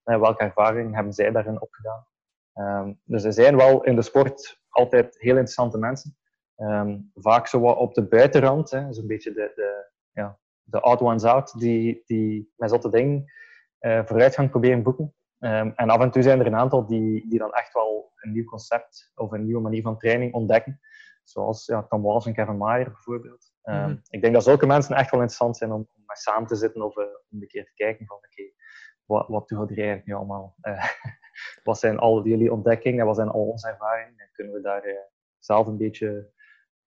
[0.03, 2.05] En welke ervaring hebben zij daarin opgedaan?
[2.53, 6.17] Um, dus er zijn wel in de sport altijd heel interessante mensen.
[6.57, 11.59] Um, vaak zo op de buitenrand, zo'n beetje de, de, ja, de odd ones out,
[11.59, 13.31] die, die met zotte dingen
[13.79, 15.13] uh, vooruitgang proberen boeken.
[15.39, 18.31] Um, en af en toe zijn er een aantal die, die dan echt wel een
[18.31, 20.79] nieuw concept of een nieuwe manier van training ontdekken.
[21.23, 23.51] Zoals ja, Tom Walsh en Kevin Mayer bijvoorbeeld.
[23.63, 24.01] Um, mm -hmm.
[24.09, 26.97] Ik denk dat zulke mensen echt wel interessant zijn om, om samen te zitten of
[26.97, 28.53] uh, om een keer te kijken van oké, okay,
[29.05, 30.55] wat, wat doen we er eigenlijk nu allemaal?
[30.61, 30.85] Uh,
[31.63, 34.17] wat zijn al jullie ontdekkingen en wat zijn al onze ervaringen?
[34.17, 34.93] En kunnen we daar uh,
[35.37, 36.31] zelf een beetje,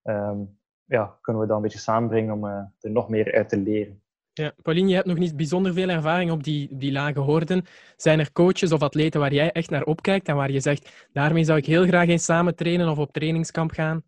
[0.03, 4.02] um, ja, kunnen we dat een beetje samenbrengen om er nog meer uit te leren?
[4.33, 7.65] Ja, Pauline, je hebt nog niet bijzonder veel ervaring op die, die lage hoorden.
[7.97, 11.43] Zijn er coaches of atleten waar jij echt naar opkijkt en waar je zegt, daarmee
[11.43, 14.03] zou ik heel graag eens samen trainen of op trainingskamp gaan?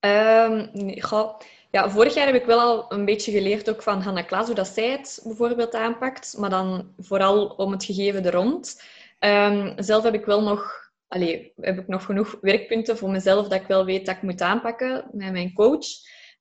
[0.00, 1.38] Um, nee, goh.
[1.70, 4.54] Ja, vorig jaar heb ik wel al een beetje geleerd ook van Hanna Klaas, hoe
[4.54, 6.34] dat zij het bijvoorbeeld aanpakt.
[6.38, 8.82] Maar dan vooral om het gegeven er rond.
[9.20, 13.60] Um, zelf heb ik wel nog, allee, heb ik nog genoeg werkpunten voor mezelf dat
[13.60, 15.86] ik wel weet dat ik moet aanpakken met mijn coach.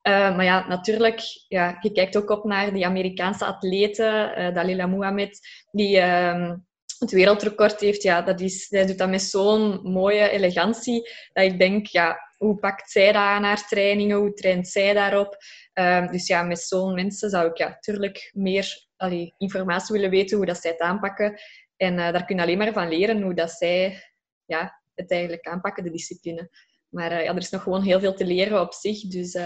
[0.07, 4.85] Uh, maar ja, natuurlijk, ja, je kijkt ook op naar die Amerikaanse atleten, uh, Dalila
[4.85, 5.39] Muhammad,
[5.71, 6.51] die uh,
[6.99, 8.03] het wereldrecord heeft.
[8.03, 12.59] Ja, dat is, zij doet dat met zo'n mooie elegantie, dat ik denk, ja, hoe
[12.59, 14.17] pakt zij dat aan haar trainingen?
[14.17, 15.37] Hoe traint zij daarop?
[15.73, 20.37] Um, dus ja, met zo'n mensen zou ik ja, natuurlijk meer allee, informatie willen weten
[20.37, 21.39] hoe dat zij het aanpakken.
[21.77, 24.03] En uh, daar kun je alleen maar van leren hoe dat zij
[24.45, 26.49] ja, het eigenlijk aanpakken, de discipline.
[26.89, 29.07] Maar ja, er is nog gewoon heel veel te leren op zich.
[29.07, 29.37] Dus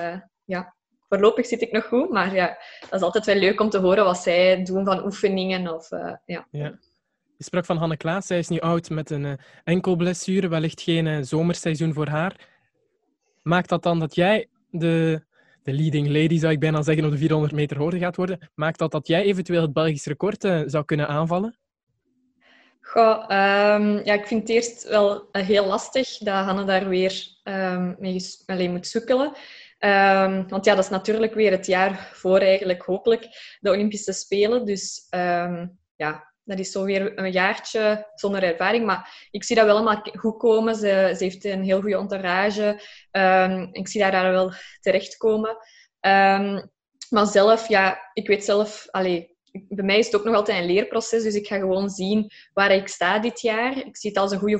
[0.49, 0.75] ja,
[1.09, 2.09] voorlopig zit ik nog goed.
[2.09, 5.73] Maar ja, dat is altijd wel leuk om te horen wat zij doen van oefeningen.
[5.75, 5.89] Of,
[6.25, 6.47] ja.
[6.51, 6.79] ja.
[7.37, 8.27] Je sprak van Hanne Klaas.
[8.27, 10.47] Zij is nu oud met een enkel blessure.
[10.47, 12.47] Wellicht geen zomerseizoen voor haar.
[13.41, 15.23] Maakt dat dan dat jij de,
[15.63, 18.49] de leading lady, zou ik bijna zeggen, op de 400 meter hoorde gaat worden?
[18.55, 21.57] Maakt dat dat jij eventueel het Belgisch record zou kunnen aanvallen?
[22.81, 27.95] Goh, um, ja, ik vind het eerst wel heel lastig dat Hanne daar weer um,
[27.99, 29.33] mee alleen moet sukkelen.
[29.79, 33.27] Um, want ja, dat is natuurlijk weer het jaar voor eigenlijk hopelijk
[33.59, 34.65] de Olympische Spelen.
[34.65, 35.07] Dus
[35.95, 38.85] ja, dat is zo weer een jaartje zonder ervaring.
[38.85, 40.75] Maar ik zie dat wel allemaal goed komen.
[40.75, 42.81] Ze, ze heeft een heel goede entourage.
[43.11, 45.57] Um, ik zie daar wel terechtkomen.
[47.09, 48.87] Maar zelf, ja, ik weet zelf...
[48.89, 51.23] Allee, bij mij is het ook nog altijd een leerproces.
[51.23, 53.77] Dus ik ga gewoon zien waar ik sta dit jaar.
[53.77, 54.59] Ik zie het als een goede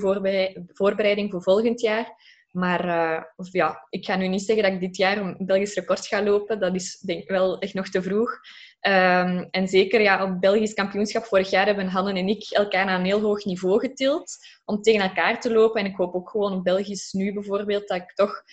[0.73, 2.37] voorbereiding voor volgend jaar.
[2.51, 5.75] Maar uh, of ja, ik ga nu niet zeggen dat ik dit jaar een Belgisch
[5.75, 6.59] record ga lopen.
[6.59, 8.39] Dat is denk ik wel echt nog te vroeg.
[8.79, 12.99] Ehm, en zeker ja, op Belgisch kampioenschap vorig jaar hebben Hanne en ik elkaar naar
[12.99, 15.81] een heel hoog niveau getild om tegen elkaar te lopen.
[15.81, 18.43] En ik hoop ook gewoon op Belgisch nu bijvoorbeeld dat ik toch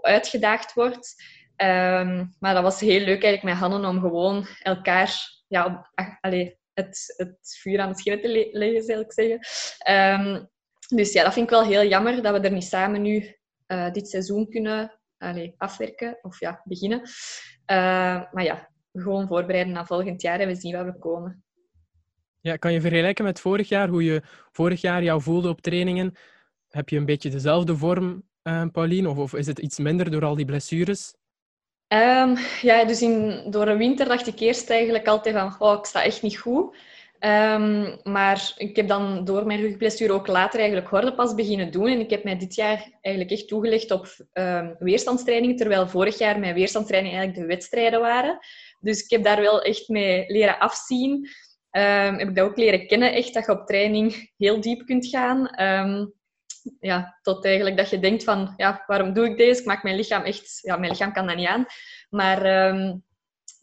[0.00, 1.14] uitgedaagd word.
[1.56, 5.90] Ehm, maar dat was heel leuk eigenlijk met Hanne om gewoon elkaar ja,
[6.20, 9.38] allez, het, het vuur aan het schillen te leggen, zal ik zeggen.
[9.78, 10.44] Ehm,
[10.88, 13.35] dus ja, dat vind ik wel heel jammer dat we er niet samen nu
[13.68, 15.00] uh, dit seizoen kunnen
[15.56, 17.00] afwerken of ja, beginnen.
[17.00, 17.06] Uh,
[18.32, 21.44] maar ja, gewoon voorbereiden naar volgend jaar en we zien waar we komen.
[22.40, 26.16] Ja, kan je vergelijken met vorig jaar, hoe je vorig jaar jou voelde op trainingen?
[26.68, 30.24] Heb je een beetje dezelfde vorm, uh, Pauline, of, of is het iets minder door
[30.24, 31.14] al die blessures?
[31.88, 35.84] Um, ja, dus in, door de winter dacht ik eerst eigenlijk altijd van, oh, ik
[35.84, 36.76] sta echt niet goed.
[37.26, 41.86] Um, maar ik heb dan door mijn rugblessure ook later eigenlijk hordenpas beginnen doen.
[41.88, 46.38] En ik heb mij dit jaar eigenlijk echt toegelegd op um, weerstandstrainingen, terwijl vorig jaar
[46.38, 48.38] mijn weerstandstrainingen eigenlijk de wedstrijden waren.
[48.80, 51.28] Dus ik heb daar wel echt mee leren afzien.
[51.70, 55.50] heb ik dat ook leren kennen, echt dat je op training heel diep kunt gaan
[56.80, 59.60] ja, tot eigenlijk dat je denkt van, ja, waarom doe ik deze?
[59.60, 60.58] Ik maak mijn lichaam echt...
[60.62, 61.66] Ja, mijn lichaam kan dat niet aan.
[62.10, 63.04] Maar um,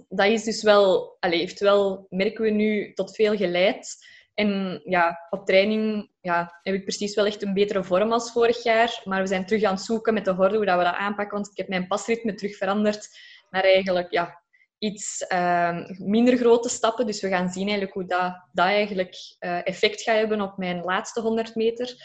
[0.10, 1.18] dat is dus wel...
[1.20, 3.96] Heeft wel, merken we nu, tot veel geleid.
[4.34, 8.64] En ja, op training ja, heb ik precies wel echt een betere vorm als vorig
[8.64, 9.02] jaar.
[9.04, 11.36] Maar we zijn terug aan het zoeken met de horde hoe dat we dat aanpakken.
[11.36, 13.08] Want ik heb mijn pasritme terug veranderd
[13.50, 14.42] naar eigenlijk ja,
[14.78, 17.06] iets uh, minder grote stappen.
[17.06, 20.82] Dus we gaan zien eigenlijk hoe dat, dat eigenlijk uh, effect gaat hebben op mijn
[20.82, 21.96] laatste 100 meter.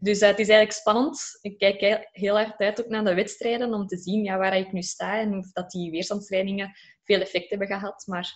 [0.00, 1.38] Dus uh, het is eigenlijk spannend.
[1.40, 4.72] Ik kijk heel erg uit ook naar de wedstrijden om te zien ja, waar ik
[4.72, 6.72] nu sta en of dat die weerstandstrainingen
[7.08, 8.02] veel effect hebben gehad.
[8.06, 8.32] Maar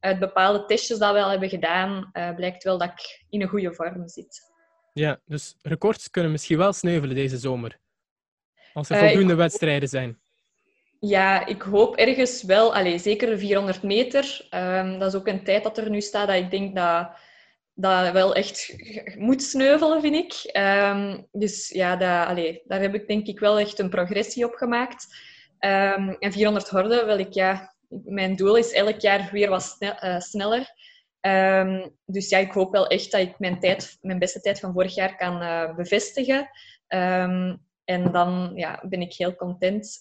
[0.00, 3.48] uit bepaalde testjes dat we al hebben gedaan, uh, blijkt wel dat ik in een
[3.48, 4.48] goede vorm zit.
[4.92, 7.78] Ja, dus records kunnen misschien wel sneuvelen deze zomer.
[8.72, 10.18] Als er eh, voldoende wedstrijden zijn.
[11.00, 12.74] Ja, ik hoop ergens wel.
[12.74, 14.48] Allez, zeker de 400 meter.
[14.50, 17.10] Um, dat is ook een tijd dat er nu staat dat ik denk dat
[17.74, 18.74] dat wel echt
[19.18, 20.56] moet sneuvelen, vind ik.
[20.56, 24.54] Um, dus ja, dat, allez, daar heb ik denk ik wel echt een progressie op
[24.54, 25.06] gemaakt.
[25.60, 30.18] Um, en 400 horden, wel ik, ja, mijn doel is elk jaar weer wat uh,
[30.18, 30.74] sneller.
[31.20, 34.72] Um, dus ja, ik hoop wel echt dat ik mijn, tijd, mijn beste tijd van
[34.72, 36.50] vorig jaar kan uh, bevestigen.
[37.84, 40.00] en dan ja, ben ik heel content.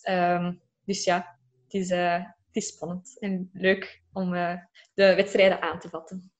[0.85, 4.31] dus ja, het is, uh, het is spannend en leuk om
[4.93, 6.31] de wedstrijden aan te vatten.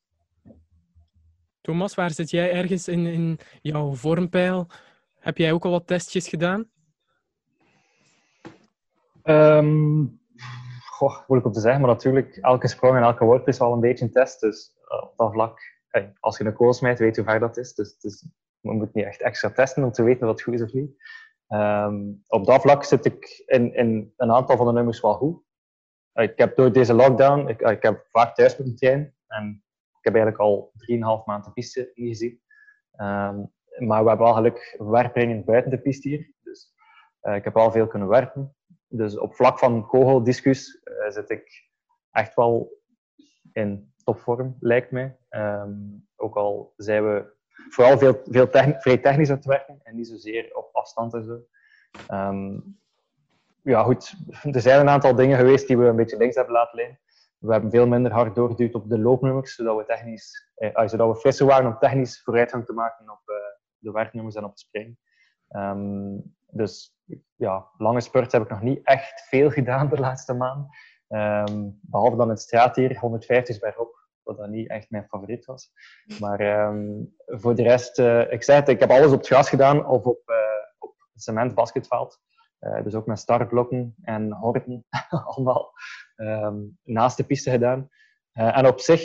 [1.62, 4.68] Thomas, waar zit jij ergens in, in jouw vormpeil?
[5.20, 6.70] Heb jij ook al wat testjes gedaan?
[11.00, 13.80] Goh, moeilijk om te zeggen, maar natuurlijk, elke sprong en elke worp is wel een
[13.80, 14.40] beetje een test.
[14.40, 15.60] Dus eh, op dat vlak,
[16.20, 17.74] als je een kool smijt, weet hoe ver dat is.
[17.74, 18.26] Dus, dus
[18.60, 20.92] je moet niet echt extra testen om te weten of het goed is of niet.
[21.48, 25.42] Um, op dat vlak zit ik in, in een aantal van de nummers wel goed.
[26.14, 29.16] Ik heb door deze lockdown, ik, ik heb vaak thuis moeten trainen.
[29.28, 29.64] En
[29.98, 32.42] ik heb eigenlijk al 3,5 maanden de piste ingezien.
[32.98, 36.34] Um, maar we hebben wel geluk werpringen buiten de piste hier.
[36.44, 36.74] Dus
[37.22, 38.54] ik heb wel veel kunnen werpen.
[38.90, 41.70] Dus op vlak van kogeldiscus uh, zit ik
[42.12, 42.78] echt wel
[43.54, 45.18] in topvorm, lijkt mij.
[45.30, 47.34] Um, ook al zijn we
[47.70, 48.48] vooral veel, veel
[48.80, 51.40] vrij technisch aan het werken en niet zozeer op afstand en zo.
[52.16, 52.80] Um,
[53.64, 54.14] ja, goed.
[54.52, 57.00] Er zijn een aantal dingen geweest die we een beetje links hebben laten liggen.
[57.38, 61.20] We hebben veel minder hard doorgeduwd op de loopnummers, zodat we, technisch, eh, zodat we
[61.20, 63.36] frisser waren om technisch vooruitgang te maken op eh,
[63.78, 65.00] de werknummers en op het springen.
[65.50, 66.96] Um, dus
[67.36, 70.68] ja, lange spurts heb ik nog niet echt veel gedaan de laatste maand.
[71.08, 75.72] Um, behalve dan het straat hier, 150 bergop, wat dan niet echt mijn favoriet was.
[76.20, 79.50] Maar um, voor de rest, uh, ik zei het, ik heb alles op het gras
[79.50, 80.36] gedaan of op, uh,
[80.80, 82.20] op cementbasketveld.
[82.60, 84.86] Uh, dus ook met startblokken en horten
[85.26, 85.72] allemaal
[86.84, 87.90] naast de piste gedaan.
[88.34, 89.02] En op zich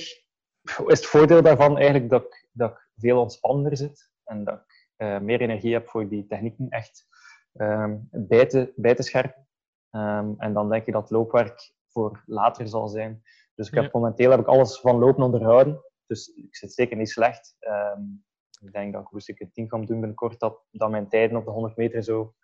[0.86, 4.64] is het voordeel daarvan eigenlijk dat ik, dat veel ontspannender zit en dat
[4.98, 7.06] uh, meer energie heb voor die technieken echt
[7.52, 9.48] um, bij, te, bij te scherpen.
[9.90, 13.22] Um, en dan denk ik dat loopwerk voor later zal zijn.
[13.54, 13.90] Dus ik heb, ja.
[13.92, 15.84] momenteel heb ik alles van lopen onderhouden.
[16.06, 17.56] Dus ik zit zeker niet slecht.
[17.60, 18.24] Um,
[18.60, 21.44] ik denk dat als ik het 10 kan doen binnenkort, dat, dat mijn tijden op
[21.44, 22.34] de 100 meter zo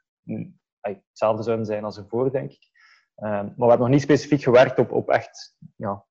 [0.81, 2.69] hetzelfde zouden zijn als ervoor, denk ik.
[3.17, 6.07] Um, maar we hebben nog niet specifiek gewerkt op, op echt ja,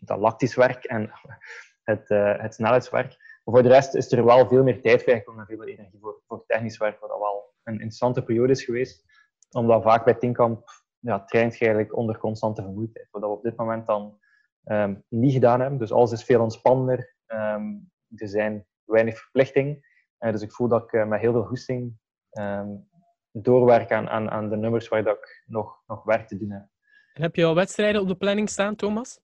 [0.00, 1.10] dat lactisch werk en
[1.90, 3.16] het, uh, het snelheidswerk.
[3.50, 6.44] Voor de rest is er wel veel meer tijd vrijgekomen en veel energie voor, voor
[6.46, 9.04] technisch werk, wat wel een interessante periode is geweest.
[9.50, 10.68] Omdat vaak bij Tinkamp
[10.98, 13.08] ja, traint je eigenlijk onder constante vermoeidheid.
[13.10, 14.18] Wat we op dit moment dan
[14.64, 15.78] um, niet gedaan hebben.
[15.78, 17.14] Dus alles is veel ontspannender.
[17.26, 19.80] Um, er zijn weinig verplichtingen.
[20.20, 21.98] Uh, dus ik voel dat ik uh, met heel veel goesting
[22.30, 22.88] um,
[23.32, 26.66] doorwerken aan, aan, aan de nummers waar dat ik nog, nog werk te doen heb.
[27.12, 29.20] En heb je al wedstrijden op de planning staan, Thomas?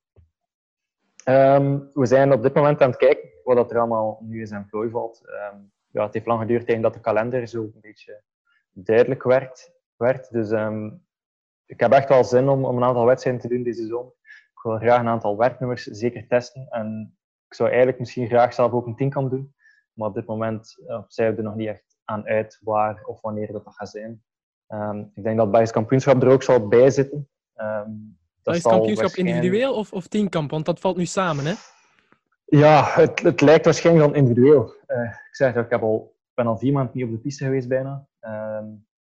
[1.25, 4.67] Ehm, we zijn op dit moment aan het kijken wat er allemaal nu in zijn
[4.67, 5.23] plooi valt.
[5.27, 5.57] Ehm,
[5.91, 8.23] ja, het heeft lang geduurd tegen dat de kalender zo een beetje
[8.71, 9.73] duidelijk werd.
[9.97, 10.31] werd.
[10.31, 10.91] Dus ehm,
[11.67, 14.13] ik heb echt wel zin om, om een aantal wedstrijden te doen deze zomer.
[14.23, 16.67] Ik wil graag een aantal werknummers zeker testen.
[16.71, 17.17] En
[17.49, 19.55] ik zou eigenlijk misschien graag zelf ook een tienkamp doen.
[19.93, 23.21] Maar op dit moment uh, zijn we er nog niet echt aan uit waar of
[23.21, 24.23] wanneer dat, dat gaat zijn.
[25.15, 27.29] ik denk dat het kampioenschap er ook zal bij zitten.
[28.43, 30.51] dat is kampioenschap individueel of, of tienkamp?
[30.51, 31.55] Want dat valt nu samen, hè?
[32.59, 34.75] Ja, het, het lijkt waarschijnlijk dan individueel.
[34.87, 37.69] Uh, ik zeg ik heb al, ben al vier maanden niet op de piste geweest
[37.69, 38.09] bijna.
[38.21, 38.63] Uh,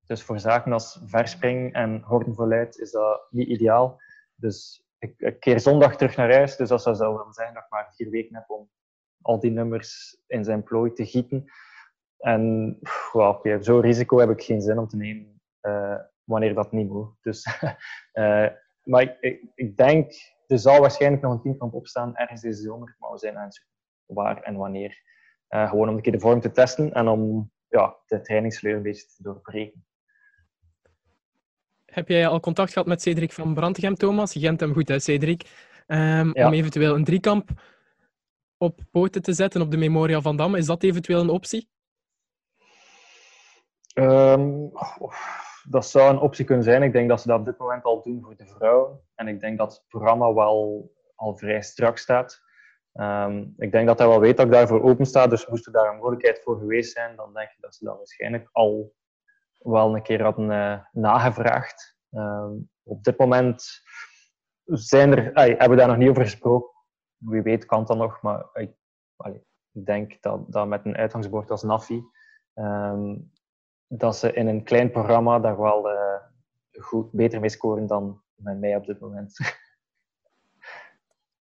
[0.06, 4.00] dus voor zaken als verspringen en hordenverluid is dat niet ideaal.
[4.34, 6.56] Dus ik, keer zondag terug naar huis.
[6.56, 8.70] Dus dat zou wel zijn dat ik maar vier weken heb om
[9.20, 11.44] al die nummers in zijn plooi te gieten.
[12.18, 12.78] En
[13.12, 17.14] wow, zo'n risico heb ik geen zin om te nemen uh, wanneer dat niet moet.
[17.20, 17.60] Dus,
[18.12, 18.48] uh,
[18.90, 20.12] maar ik, ik denk
[20.50, 23.66] er zal waarschijnlijk nog een teamkamp opstaan ergens deze zomer, maar we zijn aan het
[24.06, 25.02] waar en wanneer.
[25.48, 28.82] Uh, gewoon om een keer de vorm te testen en om ja, de trainingsleur een
[28.82, 29.84] beetje te doorbreken.
[31.84, 34.32] Heb jij al contact gehad met Cedric van Brandegem, Thomas?
[34.32, 35.42] Je kent hem goed, hè, Cedric?
[35.86, 36.46] Um, ja.
[36.46, 37.50] Om eventueel een driekamp
[38.56, 40.58] op poten te zetten op de Memorial van Damme.
[40.58, 41.68] Is dat eventueel een optie?
[43.94, 44.70] Um,
[45.68, 46.82] dat zou een optie kunnen zijn.
[46.82, 49.00] Ik denk dat ze dat op dit moment al doen voor de vrouwen.
[49.14, 52.42] En ik denk dat het programma wel al vrij strak staat.
[52.92, 55.26] Ehm, ik denk dat hij wel weet dat ik daarvoor open sta.
[55.26, 57.96] Dus moest er daar een mogelijkheid voor geweest zijn, dan denk ik dat ze dat
[57.96, 58.94] waarschijnlijk al
[59.58, 61.98] wel een keer hadden uh, nagevraagd.
[62.10, 62.52] Ehm,
[62.82, 63.64] op dit moment
[64.64, 66.70] zijn er, hebben we daar nog niet over gesproken.
[67.16, 68.72] Wie weet kan dat nog, maar ik,
[69.72, 72.02] ik denk dat, dat met een uitgangsbord als Nafi
[72.54, 73.16] ehm,
[73.92, 75.96] dat ze in een klein programma daar wel uh,
[76.80, 79.32] goed, beter mee scoren dan met mij op dit moment.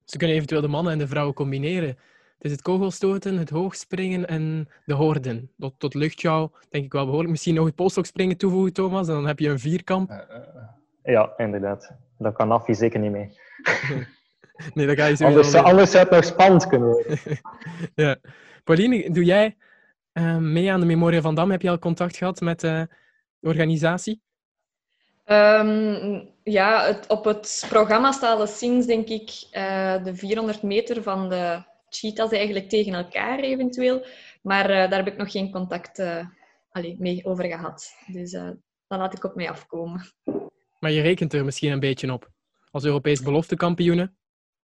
[0.04, 1.88] Ze kunnen eventueel de mannen en de vrouwen combineren.
[1.88, 5.50] Het is het kogelstoten, het hoogspringen en de horden.
[5.58, 7.30] Tot, tot luchtjouw denk ik wel behoorlijk.
[7.30, 10.10] Misschien nog het polstokspringen toevoegen, Thomas, en dan heb je een vierkamp.
[10.10, 10.18] Uh,
[11.02, 11.94] ja, inderdaad.
[12.18, 13.38] Dat kan Affie zeker niet mee.
[14.74, 17.18] nee, dat ga je anders, anders zou het nog spannend kunnen worden.
[17.94, 18.16] ja.
[18.64, 19.56] Pauline, doe jij
[20.18, 21.50] uh, mee aan de Memoria van Dam.
[21.50, 22.82] Heb je al contact gehad met uh,
[23.38, 24.22] de organisatie?
[25.24, 31.02] Um, ja, het, op het programma staat al sinds, denk ik, uh, de 400 meter
[31.02, 34.06] van de cheetahs eigenlijk tegen elkaar eventueel.
[34.42, 36.02] Maar daar heb ik nog geen contact
[36.70, 37.94] allee, mee over gehad.
[38.06, 40.12] Dus dat laat ik op mij afkomen.
[40.78, 42.30] Maar je rekent er misschien een beetje op?
[42.70, 44.17] Als Europees beloftekampioenen?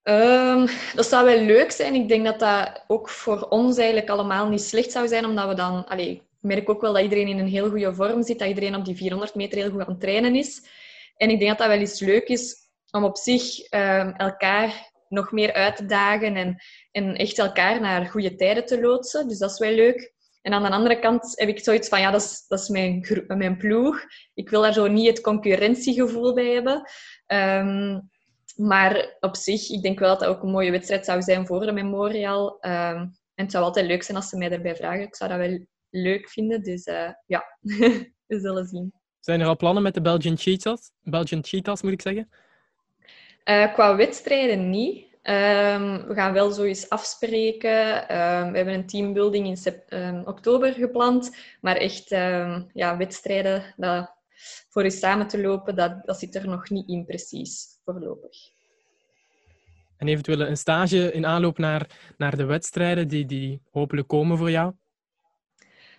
[0.03, 1.95] Um, dat zou wel leuk zijn.
[1.95, 5.55] Ik denk dat dat ook voor ons eigenlijk allemaal niet slecht zou zijn, omdat we
[5.55, 5.87] dan...
[5.87, 8.75] Allee, ik merk ook wel dat iedereen in een heel goede vorm zit, dat iedereen
[8.75, 10.63] op die 400 meter heel goed aan het trainen is.
[11.17, 12.57] En ik denk dat dat wel eens leuk is
[12.91, 18.07] om op zich um, elkaar nog meer uit te dagen en, en echt elkaar naar
[18.07, 19.29] goede tijden te loodsen.
[19.29, 20.13] Dus dat is wel leuk.
[20.43, 23.25] En aan de andere kant heb ik zoiets van, ja, dat is, dat is mijn,
[23.27, 24.01] mijn ploeg.
[24.35, 26.91] Ik wil daar zo niet het concurrentiegevoel bij hebben.
[27.27, 28.11] Um,
[28.61, 31.67] maar op zich, ik denk wel dat dat ook een mooie wedstrijd zou zijn voor
[31.67, 32.59] de Memorial.
[32.61, 35.03] Um, en het zou altijd leuk zijn als ze mij erbij vragen.
[35.03, 36.63] Ik zou dat wel leuk vinden.
[36.63, 37.45] Dus uh, ja,
[38.31, 38.93] we zullen zien.
[39.21, 40.91] Zijn er al plannen met de Belgian Cheetahs?
[41.03, 42.29] Belgian Cheetahs, moet ik zeggen?
[43.45, 45.05] Uh, qua wedstrijden niet.
[45.23, 47.97] Um, we gaan wel zoiets afspreken.
[48.01, 51.37] Um, we hebben een teambuilding in um, oktober gepland.
[51.61, 52.09] Maar echt
[52.73, 54.15] ja, wedstrijden dat,
[54.69, 58.37] voor je samen te lopen, dat, dat zit er nog niet in precies voorlopig.
[59.97, 64.51] En eventueel een stage in aanloop naar, naar de wedstrijden die, die hopelijk komen voor
[64.51, 64.73] jou?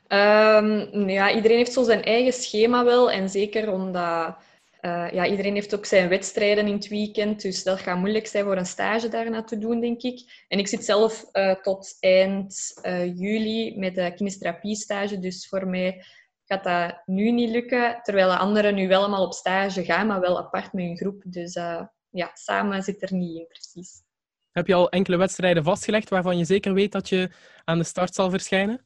[0.07, 3.11] Um, ja, iedereen heeft zo zijn eigen schema wel.
[3.11, 4.35] En zeker omdat
[4.81, 7.41] uh, ja, iedereen heeft ook zijn wedstrijden in het weekend.
[7.41, 10.45] Dus dat gaat moeilijk zijn voor een stage daarna te doen, denk ik.
[10.47, 15.19] En ik zit zelf uh, tot eind uh, juli met de kinestherapie stage.
[15.19, 16.03] Dus voor mij
[16.51, 17.99] gaat dat nu niet lukken.
[18.01, 21.21] Terwijl de anderen nu wel allemaal op stage gaan, maar wel apart met hun groep.
[21.25, 24.03] Dus uh, ja, samen zit er niet in precies.
[24.51, 27.29] Heb je al enkele wedstrijden vastgelegd waarvan je zeker weet dat je
[27.63, 28.81] aan de start zal verschijnen?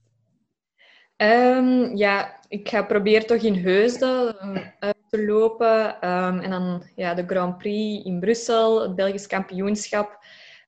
[1.17, 4.35] Um, ja, ik ga proberen toch in Heusden
[4.79, 6.09] uit te lopen.
[6.09, 10.25] Um, en dan ja, de Grand Prix in Brussel, het Belgisch kampioenschap.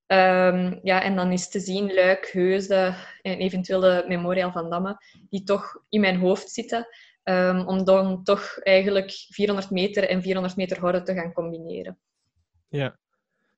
[0.08, 4.98] Um, ja, en dan is te zien Luik, Heusden en eventueel de Memorial van Damme,
[5.30, 6.88] die toch in mijn hoofd zitten.
[7.24, 12.00] Um, om dan toch eigenlijk 400 meter en 400 meter horden te gaan combineren.
[12.68, 12.98] Ja,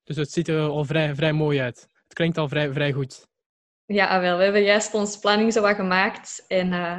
[0.04, 1.88] dus het ziet er al vrij, vrij mooi uit.
[2.04, 3.28] Het klinkt al vrij, vrij goed.
[3.86, 4.38] Ja, wel.
[4.38, 6.46] We hebben juist onze planning zo wat gemaakt.
[6.48, 6.94] En uh,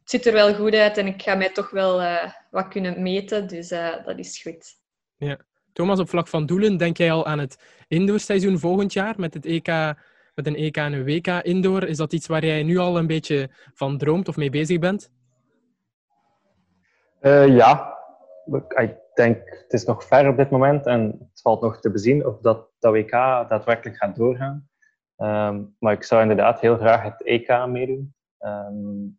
[0.00, 0.96] het ziet er wel goed uit.
[0.96, 3.46] En ik ga mij toch wel uh, wat kunnen meten.
[3.46, 4.76] Dus uh, dat is goed.
[5.16, 5.38] Ja.
[5.78, 9.46] Thomas, op vlak van doelen, denk jij al aan het indoorseizoen volgend jaar met, het
[9.46, 9.66] EK,
[10.34, 11.82] met een EK en een WK indoor?
[11.84, 15.10] Is dat iets waar jij nu al een beetje van droomt of mee bezig bent?
[17.20, 17.98] Uh, ja,
[18.74, 22.26] ik denk het is nog ver op dit moment en het valt nog te bezien
[22.26, 23.10] of dat, dat WK
[23.48, 24.68] daadwerkelijk gaat doorgaan.
[25.16, 28.14] Um, maar ik zou inderdaad heel graag het EK meedoen.
[28.38, 29.18] Um,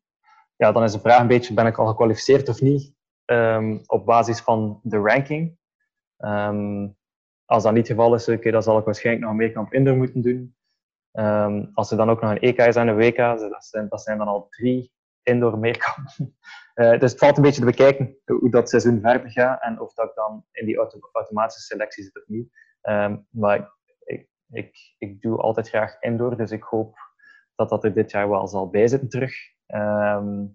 [0.55, 2.93] ja, dan is de vraag een beetje, ben ik al gekwalificeerd of niet?
[3.25, 5.57] Um, op basis van de ranking.
[7.45, 9.95] Als dat niet het geval is, okay, dan zal ik waarschijnlijk nog een meekamp indoor
[9.95, 10.55] moeten doen.
[11.73, 13.17] als er dan ook nog een EK is en een WK,
[13.89, 14.91] dat zijn, dan al drie
[15.23, 16.37] indoor meekampen.
[16.75, 19.93] Uh, dus het valt een beetje te bekijken hoe dat seizoen verder gaat en of
[19.93, 22.49] dat ik dan in die auto automatische selectie zit of niet.
[23.29, 23.77] maar
[24.51, 26.97] ik, ik doe altijd graag indoor, dus ik hoop
[27.55, 29.33] dat dat er dit jaar wel zal bijzitten terug.
[29.65, 30.45] Ehm,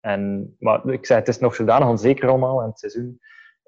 [0.00, 3.20] en, maar ik zei, het is nog zodanig onzeker allemaal en het seizoen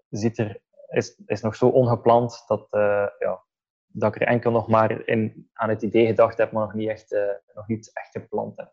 [0.08, 3.42] ziet er, is, is nog zo ongepland dat, uh, ja,
[3.86, 6.88] dat ik er enkel nog maar in, aan het idee gedacht heb, maar nog niet
[6.88, 7.20] echt, uh,
[7.54, 8.72] nog niet echt gepland heb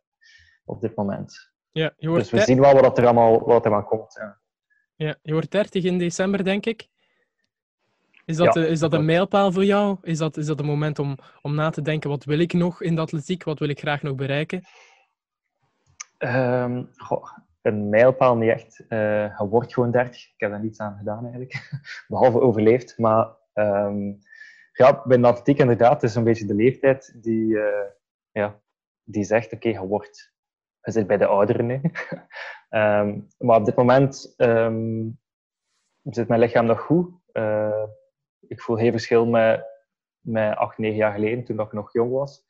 [0.65, 1.51] op dit moment.
[1.71, 4.13] Ja, je dus we zien wel wat er allemaal, wat er aan komt.
[4.13, 4.39] Ja.
[4.95, 6.89] ja, je wordt 30 in december, denk ik.
[8.25, 9.97] Is dat, is dat een mijlpaal voor jou?
[10.01, 12.81] Is dat, is dat een moment om, om na te denken, wat wil ik nog
[12.81, 13.43] in de atletiek?
[13.43, 14.63] Wat wil ik graag nog bereiken?
[16.19, 18.83] Um, goh, een mijlpaal niet echt.
[18.89, 20.23] Uh, je wordt gewoon 30.
[20.23, 21.69] Ik heb daar niets aan gedaan eigenlijk.
[22.07, 22.97] Behalve overleefd.
[22.97, 24.19] Maar um,
[24.73, 27.85] ja, bij de inderdaad, het is een beetje de leeftijd die, uh,
[28.31, 28.61] ja,
[29.03, 30.29] die zegt, oké, okay, je wordt...
[30.81, 31.81] Zit bij de ouderen nu.
[32.69, 34.35] um, maar op dit moment
[36.03, 37.09] zit mijn lichaam nog goed.
[37.33, 37.83] Uh,
[38.47, 39.65] ik voel geen verschil met,
[40.19, 42.45] met acht, negen jaar geleden, toen ik nog jong was.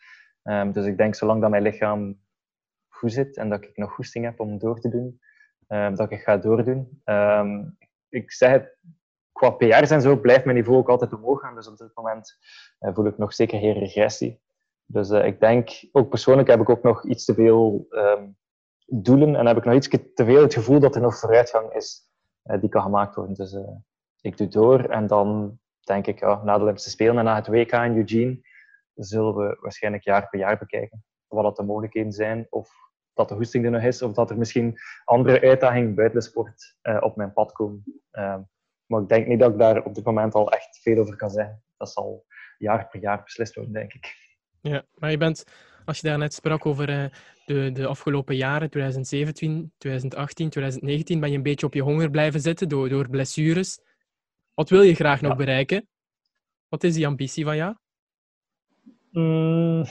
[0.71, 2.20] Dus ik denk, zolang dat mijn lichaam
[3.01, 5.19] goed zit en dat ik nog goesting heb om door te doen,
[5.67, 7.01] um, dat ik ga doordoen.
[7.05, 7.77] Um,
[8.09, 8.77] ik zeg het,
[9.31, 11.55] qua PR's en zo blijft mijn niveau ook altijd omhoog gaan.
[11.55, 12.37] Dus op dit moment
[12.79, 14.41] uh, voel ik nog zeker geen regressie.
[14.85, 17.87] Dus uh, ik denk, ook persoonlijk heb ik ook nog iets te veel
[18.85, 22.09] doelen en heb ik nog iets te veel het gevoel dat er nog vooruitgang is
[22.43, 23.35] uh, die kan gemaakt worden.
[23.35, 23.57] Dus
[24.21, 27.47] ik doe door en dan denk ik, ja, na de Olympische Spelen en na het
[27.47, 28.41] WK in Eugene,
[28.93, 33.65] zullen we waarschijnlijk jaar per jaar bekijken wat de mogelijkheden zijn, of dat de hoesting
[33.65, 37.33] er nog is, of dat er misschien andere uitdagingen buiten de sport uh, op mijn
[37.33, 37.83] pad komen.
[38.11, 38.37] Uh,
[38.85, 41.29] maar ik denk niet dat ik daar op dit moment al echt veel over kan
[41.29, 41.63] zeggen.
[41.77, 42.25] Dat zal
[42.57, 44.15] jaar per jaar beslist worden, denk ik.
[44.61, 45.43] Ja, maar je bent,
[45.85, 47.05] als je daarnet sprak over uh,
[47.45, 52.41] de, de afgelopen jaren, 2017, 2018, 2019, ben je een beetje op je honger blijven
[52.41, 53.79] zitten door, door blessures.
[54.53, 55.87] Wat wil je graag nog bereiken?
[56.67, 57.75] Wat is die ambitie van jou?
[59.11, 59.85] Mm,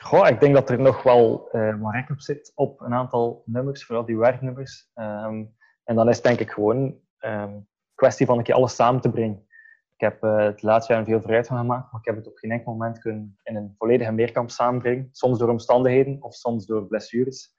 [0.00, 3.42] goh, ik denk dat er nog wel uh, wat rek op zit op een aantal
[3.44, 4.90] nummers, vooral die werknummers.
[4.94, 9.00] Um, en dan is het denk ik gewoon um, kwestie van een keer alles samen
[9.00, 9.46] te brengen.
[9.94, 12.50] Ik heb uh, het laatste jaar veel vooruitgang gemaakt, maar ik heb het op geen
[12.50, 15.08] enkel moment kunnen in een volledige meerkamp samenbrengen.
[15.12, 17.54] Soms door omstandigheden of soms door blessures.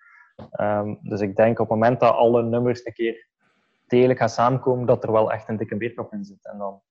[0.59, 3.27] Um, dus ik denk op het moment dat alle nummers een keer
[3.87, 6.45] degelijk gaat samenkomen, dat er wel echt een dikke beerkap in zit.
[6.45, 6.81] En dan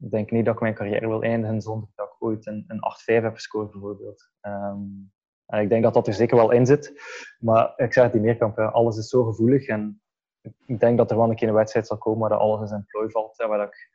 [0.00, 2.80] ik denk niet dat ik mijn carrière wil eindigen zonder dat ik ooit een, een
[3.20, 4.30] 8-5 heb gescoord, bijvoorbeeld.
[4.42, 5.12] Um,
[5.46, 7.00] en ik denk dat dat er zeker wel in zit.
[7.38, 9.66] Maar ik zeg die meerkamp, alles is zo gevoelig.
[9.66, 10.02] En
[10.66, 12.86] ik denk dat er wel een keer een wedstrijd zal komen waar alles in zijn
[12.86, 13.38] plooi valt.
[13.38, 13.90] En waar ik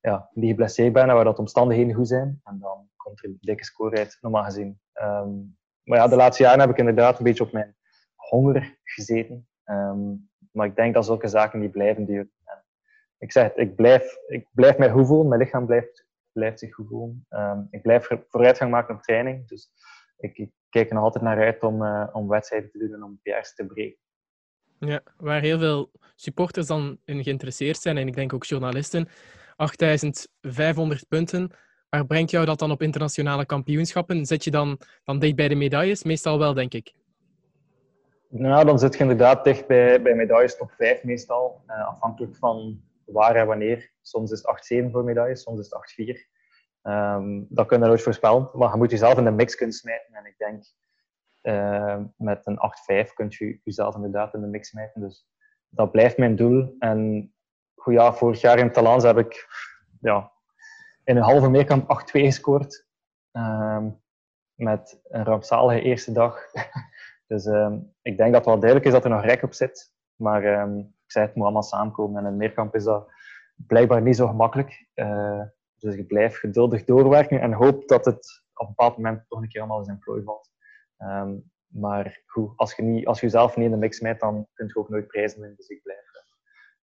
[0.00, 2.40] ja, niet geblesseerd ben en waar dat omstandigheden goed zijn.
[2.44, 4.80] En dan komt er een dikke score uit, normaal gezien.
[5.02, 7.76] Um, maar ja, de laatste jaren heb ik inderdaad een beetje op mijn
[8.14, 9.48] honger gezeten.
[9.64, 12.32] Um, maar ik denk dat zulke zaken die blijven duren.
[13.20, 15.28] Ik zeg het, ik blijf, ik blijf mij goed voelen.
[15.28, 17.26] Mijn lichaam blijft, blijft zich goed voelen.
[17.30, 19.48] Um, ik blijf vooruitgang maken op training.
[19.48, 19.70] Dus
[20.16, 23.02] ik, ik kijk er nog altijd naar uit om, uh, om wedstrijden te doen en
[23.02, 23.98] om PR's te breken.
[24.78, 29.08] Ja, waar heel veel supporters dan in geïnteresseerd zijn, en ik denk ook journalisten,
[29.56, 31.50] 8500 punten.
[31.88, 34.26] Waar brengt jou dat dan op internationale kampioenschappen?
[34.26, 36.04] Zit je dan, dan dicht bij de medailles?
[36.04, 36.92] Meestal wel, denk ik.
[38.28, 41.62] Nou, dan zit je inderdaad dicht bij, bij medailles top 5 meestal.
[41.66, 42.82] Uh, afhankelijk van
[43.12, 43.92] waar en wanneer.
[44.02, 46.28] Soms is het 8-7 voor medailles, soms is het 8-4.
[46.82, 48.50] Um, ehm, dat kun je nooit voorspellen.
[48.52, 50.14] Maar je moet jezelf in de mix kunnen smijten.
[50.14, 50.64] En ik denk,
[51.42, 55.00] uh, met een 8-5 kun je jezelf inderdaad in de mix smijten.
[55.00, 55.26] Dus
[55.68, 56.76] dat blijft mijn doel.
[56.78, 57.32] En
[57.74, 59.48] goed, ja, vorig jaar in Talans heb ik
[60.00, 60.32] ja,
[61.04, 62.88] in een halve meerkamp 8-2 gescoord.
[63.32, 64.02] Um,
[64.54, 66.38] met een rampzalige eerste dag.
[67.30, 67.46] Dus
[68.02, 69.92] ik denk dat het wel duidelijk is dat er nog rek op zit.
[70.16, 70.68] Maar
[71.10, 72.24] ik zei het moet allemaal samenkomen.
[72.24, 73.12] En in Meerkamp is dat
[73.66, 74.86] blijkbaar niet zo gemakkelijk.
[74.94, 75.42] Uh,
[75.76, 79.48] dus ik blijf geduldig doorwerken en hoop dat het op een bepaald moment toch een
[79.48, 80.50] keer allemaal in zijn plooi valt.
[80.98, 84.46] Um, maar goed, als je, niet, als je jezelf niet in de mix met, dan
[84.52, 85.56] kun je ook nooit prijzen winnen.
[85.56, 86.00] Dus ik blijf,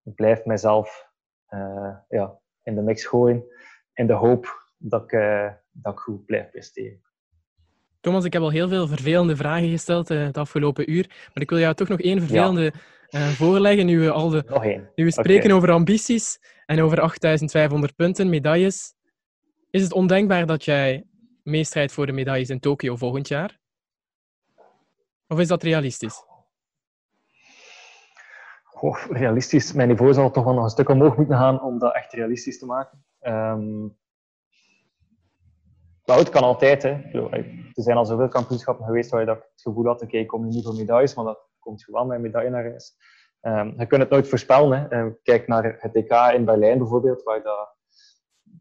[0.04, 1.10] ik blijf mezelf
[1.50, 3.44] uh, ja, in de mix gooien.
[3.94, 5.10] in de hoop dat ik,
[5.70, 7.02] dat ik goed blijf presteren.
[8.00, 11.50] Thomas, ik heb al heel veel vervelende vragen gesteld uh, het afgelopen uur, maar ik
[11.50, 12.70] wil jou toch nog één vervelende ja.
[13.10, 13.86] Voorleggen.
[13.86, 18.94] Nu we, al de, nu we spreken over ambities en over 8500 punten, medailles.
[19.70, 21.04] Is het ondenkbaar dat jij
[21.42, 23.58] meestrijdt voor de medailles in Tokio volgend jaar?
[25.26, 26.24] Of is dat realistisch?
[28.62, 29.72] Goh, realistisch.
[29.72, 32.58] Mijn niveau zal toch wel nog een stuk omhoog moeten gaan om dat echt realistisch
[32.58, 33.04] te maken.
[33.20, 33.96] Um,
[36.04, 36.82] nou, het kan altijd.
[36.82, 36.90] Hè.
[36.90, 40.48] Er zijn al zoveel kampioenschappen geweest waar je dat het gevoel had, oké, ik kom
[40.48, 42.96] niet voor medailles, maar dat komt gewoon met een medaille naar huis.
[43.40, 44.88] Um, je kunt het nooit voorspellen.
[44.88, 45.10] Hè.
[45.22, 47.76] Kijk naar het EK in Berlijn bijvoorbeeld, waar dat,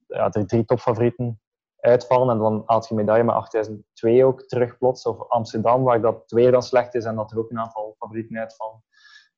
[0.07, 1.41] ja, er drie topfavorieten
[1.79, 5.05] uitvallen en dan haalt je medaille met 8002 ook terug plots.
[5.05, 8.37] Of Amsterdam, waar dat twee dan slecht is en dat er ook een aantal favorieten
[8.37, 8.83] uitvallen.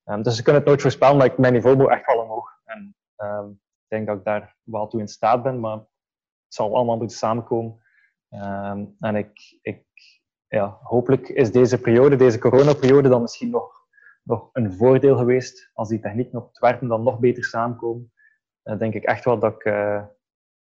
[0.05, 2.49] Um, dus je kunt het nooit voorspellen, maar ik, mijn niveau moet echt wel omhoog.
[2.65, 2.95] En
[3.81, 7.17] ik denk dat ik daar wel toe in staat ben, maar het zal allemaal moeten
[7.17, 7.81] samenkomen.
[8.99, 9.85] En ik, ik,
[10.49, 13.87] ja, hopelijk is deze periode, deze coronaperiode, dan misschien nog,
[14.23, 15.69] nog een voordeel geweest.
[15.73, 18.11] Als die technieken op het werpen dan nog beter samenkomen,
[18.63, 20.03] dan denk ik echt wel dat ik, uh,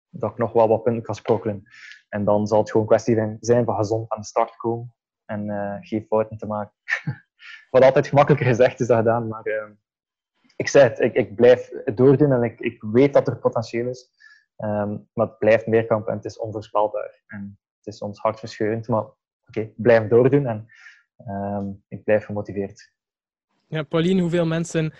[0.08, 1.62] dat ik nog wel wat punten kan sprokkelen.
[2.08, 5.46] En dan zal het gewoon een kwestie zijn van gezond aan de start komen en
[5.46, 6.74] uh, geen fouten te maken.
[7.70, 9.70] Wat altijd gemakkelijker gezegd is dan gedaan, maar uh,
[10.56, 14.10] ik zei het, ik, ik blijf doordoen en ik, ik weet dat er potentieel is.
[14.56, 17.22] Um, maar het blijft meerkamp en het is onvoorspelbaar.
[17.26, 19.04] En het is soms hartverscheurend, maar
[19.48, 20.68] oké, okay, blijf doordoen en
[21.28, 22.90] um, ik blijf gemotiveerd.
[23.66, 24.92] Ja, Pauline, hoeveel mensen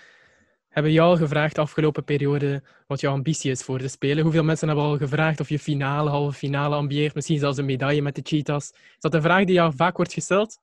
[0.69, 4.23] hebben jou al gevraagd de afgelopen periode wat jouw ambitie is voor de Spelen?
[4.23, 7.15] Hoeveel mensen hebben al gevraagd of je finale, halve finale ambieert?
[7.15, 8.71] Misschien zelfs een medaille met de cheetahs.
[8.71, 10.59] Is dat een vraag die jou vaak wordt gesteld?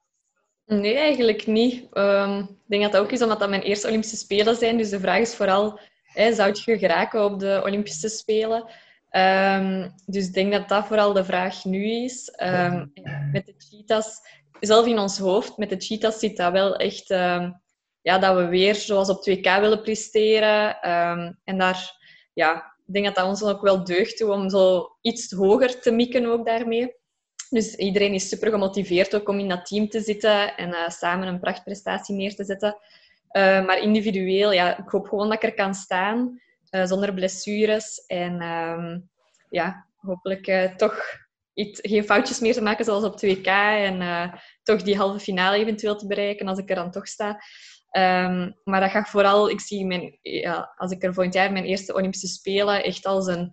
[0.66, 1.97] Nee, eigenlijk niet.
[1.97, 4.76] Um, ik denk dat dat ook is omdat dat mijn eerste Olympische Spelen zijn.
[4.76, 8.64] Dus de vraag is vooral, hè, zou je geraken op de Olympische Spelen?
[9.17, 12.35] Um, dus ik denk dat dat vooral de vraag nu is.
[12.43, 12.93] Um,
[13.33, 14.21] met de cheetahs,
[14.61, 17.11] zelf in ons hoofd, met de cheetahs zit dat wel echt...
[17.11, 17.64] Um,
[18.03, 20.81] ja, dat we weer zoals op 2K willen presteren.
[21.45, 21.97] en daar,
[22.35, 26.27] ja, ik denk dat dat ons ook wel deugt om zo iets hoger te mikken
[26.27, 26.95] ook daarmee.
[27.51, 31.29] Dus iedereen is super gemotiveerd ook om in dat team te zitten en uh, samen
[31.29, 32.77] een prachtprestatie neer te zetten.
[33.33, 36.41] Uh, maar individueel, ja, ik hoop gewoon dat ik er kan staan.
[36.71, 38.07] Uh, zonder blessures.
[38.07, 39.11] En um,
[39.51, 41.03] ja, hopelijk uh, toch
[41.55, 43.47] iets, geen foutjes meer te maken zoals op 2K.
[43.47, 47.29] En uh, toch die halve finale eventueel te bereiken als ik er dan toch sta.
[47.91, 51.64] Um, maar dat gaat vooral, ik zie mijn, ja, als ik er volgend jaar mijn
[51.64, 53.53] eerste Olympische Spelen echt als een,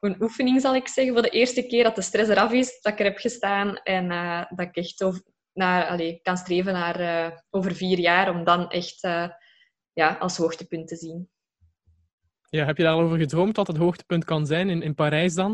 [0.00, 1.12] een oefening, zal ik zeggen.
[1.12, 3.76] Voor de eerste keer dat de stress eraf is, dat ik er heb gestaan.
[3.76, 4.08] En
[4.48, 5.04] dat ik echt
[5.52, 9.00] naar, allez, kan streven naar over vier jaar, om dan echt
[9.92, 11.28] ja, als hoogtepunt te zien.
[12.50, 15.50] Ja, heb je daar over gedroomd wat het hoogtepunt kan zijn in, in Parijs dan?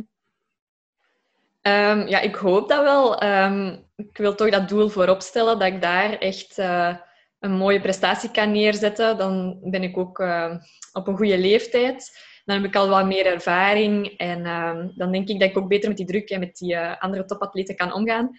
[1.67, 3.23] Um, ja, ik hoop dat wel.
[3.23, 6.97] Um, ik wil toch dat doel voorop stellen, dat ik daar echt uh,
[7.39, 9.19] een mooie prestatie kan neerzetten.
[9.19, 10.57] Dan ben ik ook uh,
[10.93, 12.19] op een goede leeftijd.
[12.45, 14.43] Dan heb ik al wat meer ervaring en
[14.97, 17.25] dan denk ik dat ik ook beter met die druk en met die uh, andere
[17.25, 18.31] topatleten kan omgaan.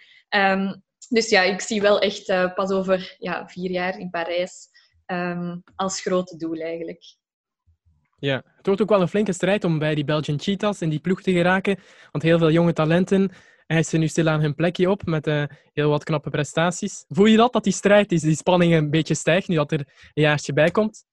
[1.09, 4.67] dus ja, ik zie wel echt pas over ja, vier jaar in Parijs
[5.75, 7.03] als grote doel eigenlijk.
[8.25, 10.99] Ja, het wordt ook wel een flinke strijd om bij die Belgian Cheetahs in die
[10.99, 11.79] ploeg te geraken.
[12.11, 13.31] Want heel veel jonge talenten
[13.67, 17.05] eisen nu stilaan hun plekje op met uh, heel wat knappe prestaties.
[17.07, 19.79] Voel je dat, dat die strijd is, die spanning een beetje stijgt nu dat er
[19.79, 21.05] een jaartje bij komt?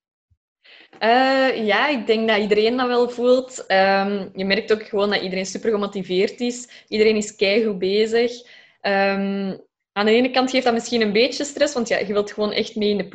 [1.01, 3.65] Uh, ja, ik denk dat iedereen dat wel voelt.
[3.69, 6.85] Um, je merkt ook gewoon dat iedereen super gemotiveerd is.
[6.89, 8.33] Iedereen is keigoed bezig.
[8.83, 9.61] Um,
[9.93, 12.53] aan de ene kant geeft dat misschien een beetje stress, want ja, je wilt gewoon
[12.53, 13.09] echt mee in de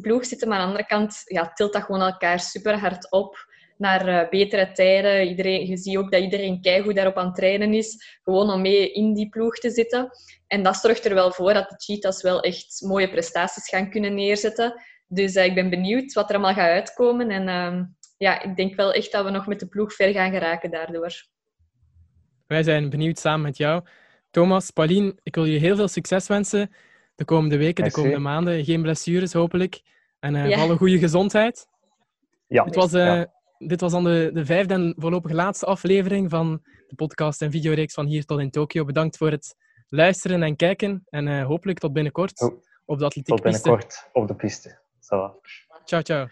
[0.00, 0.48] ploeg, zitten.
[0.48, 4.28] Maar aan de andere kant ja, tilt dat gewoon elkaar super hard op naar uh,
[4.28, 5.28] betere tijden.
[5.28, 8.18] Iedereen, je ziet ook dat iedereen keigoed daarop aan het trainen is.
[8.22, 10.10] Gewoon om mee in die ploeg te zitten.
[10.46, 14.14] En dat zorgt er wel voor dat de cheetahs wel echt mooie prestaties gaan kunnen
[14.14, 14.82] neerzetten.
[15.08, 17.30] Dus uh, ik ben benieuwd wat er allemaal gaat uitkomen.
[17.30, 17.84] En uh,
[18.16, 21.12] ja, ik denk wel echt dat we nog met de ploeg ver gaan geraken daardoor.
[22.46, 23.82] Wij zijn benieuwd samen met jou.
[24.32, 26.70] Thomas, Pauline, ik wil je heel veel succes wensen
[27.14, 28.64] de komende weken, de komende maanden.
[28.64, 29.82] Geen blessures, hopelijk.
[30.20, 30.48] En uh, ja.
[30.48, 31.66] vooral een goede gezondheid.
[32.46, 32.64] Ja.
[32.64, 33.32] Dit was, uh, ja.
[33.58, 37.94] dit was dan de, de vijfde en voorlopig laatste aflevering van de podcast en videoreeks
[37.94, 38.84] van Hier tot in Tokio.
[38.84, 39.56] Bedankt voor het
[39.88, 41.02] luisteren en kijken.
[41.08, 42.62] En uh, hopelijk tot binnenkort oh.
[42.84, 44.78] op de atletiek Tot binnenkort op de piste.
[45.00, 45.40] Zo.
[45.84, 46.26] Ciao, ciao.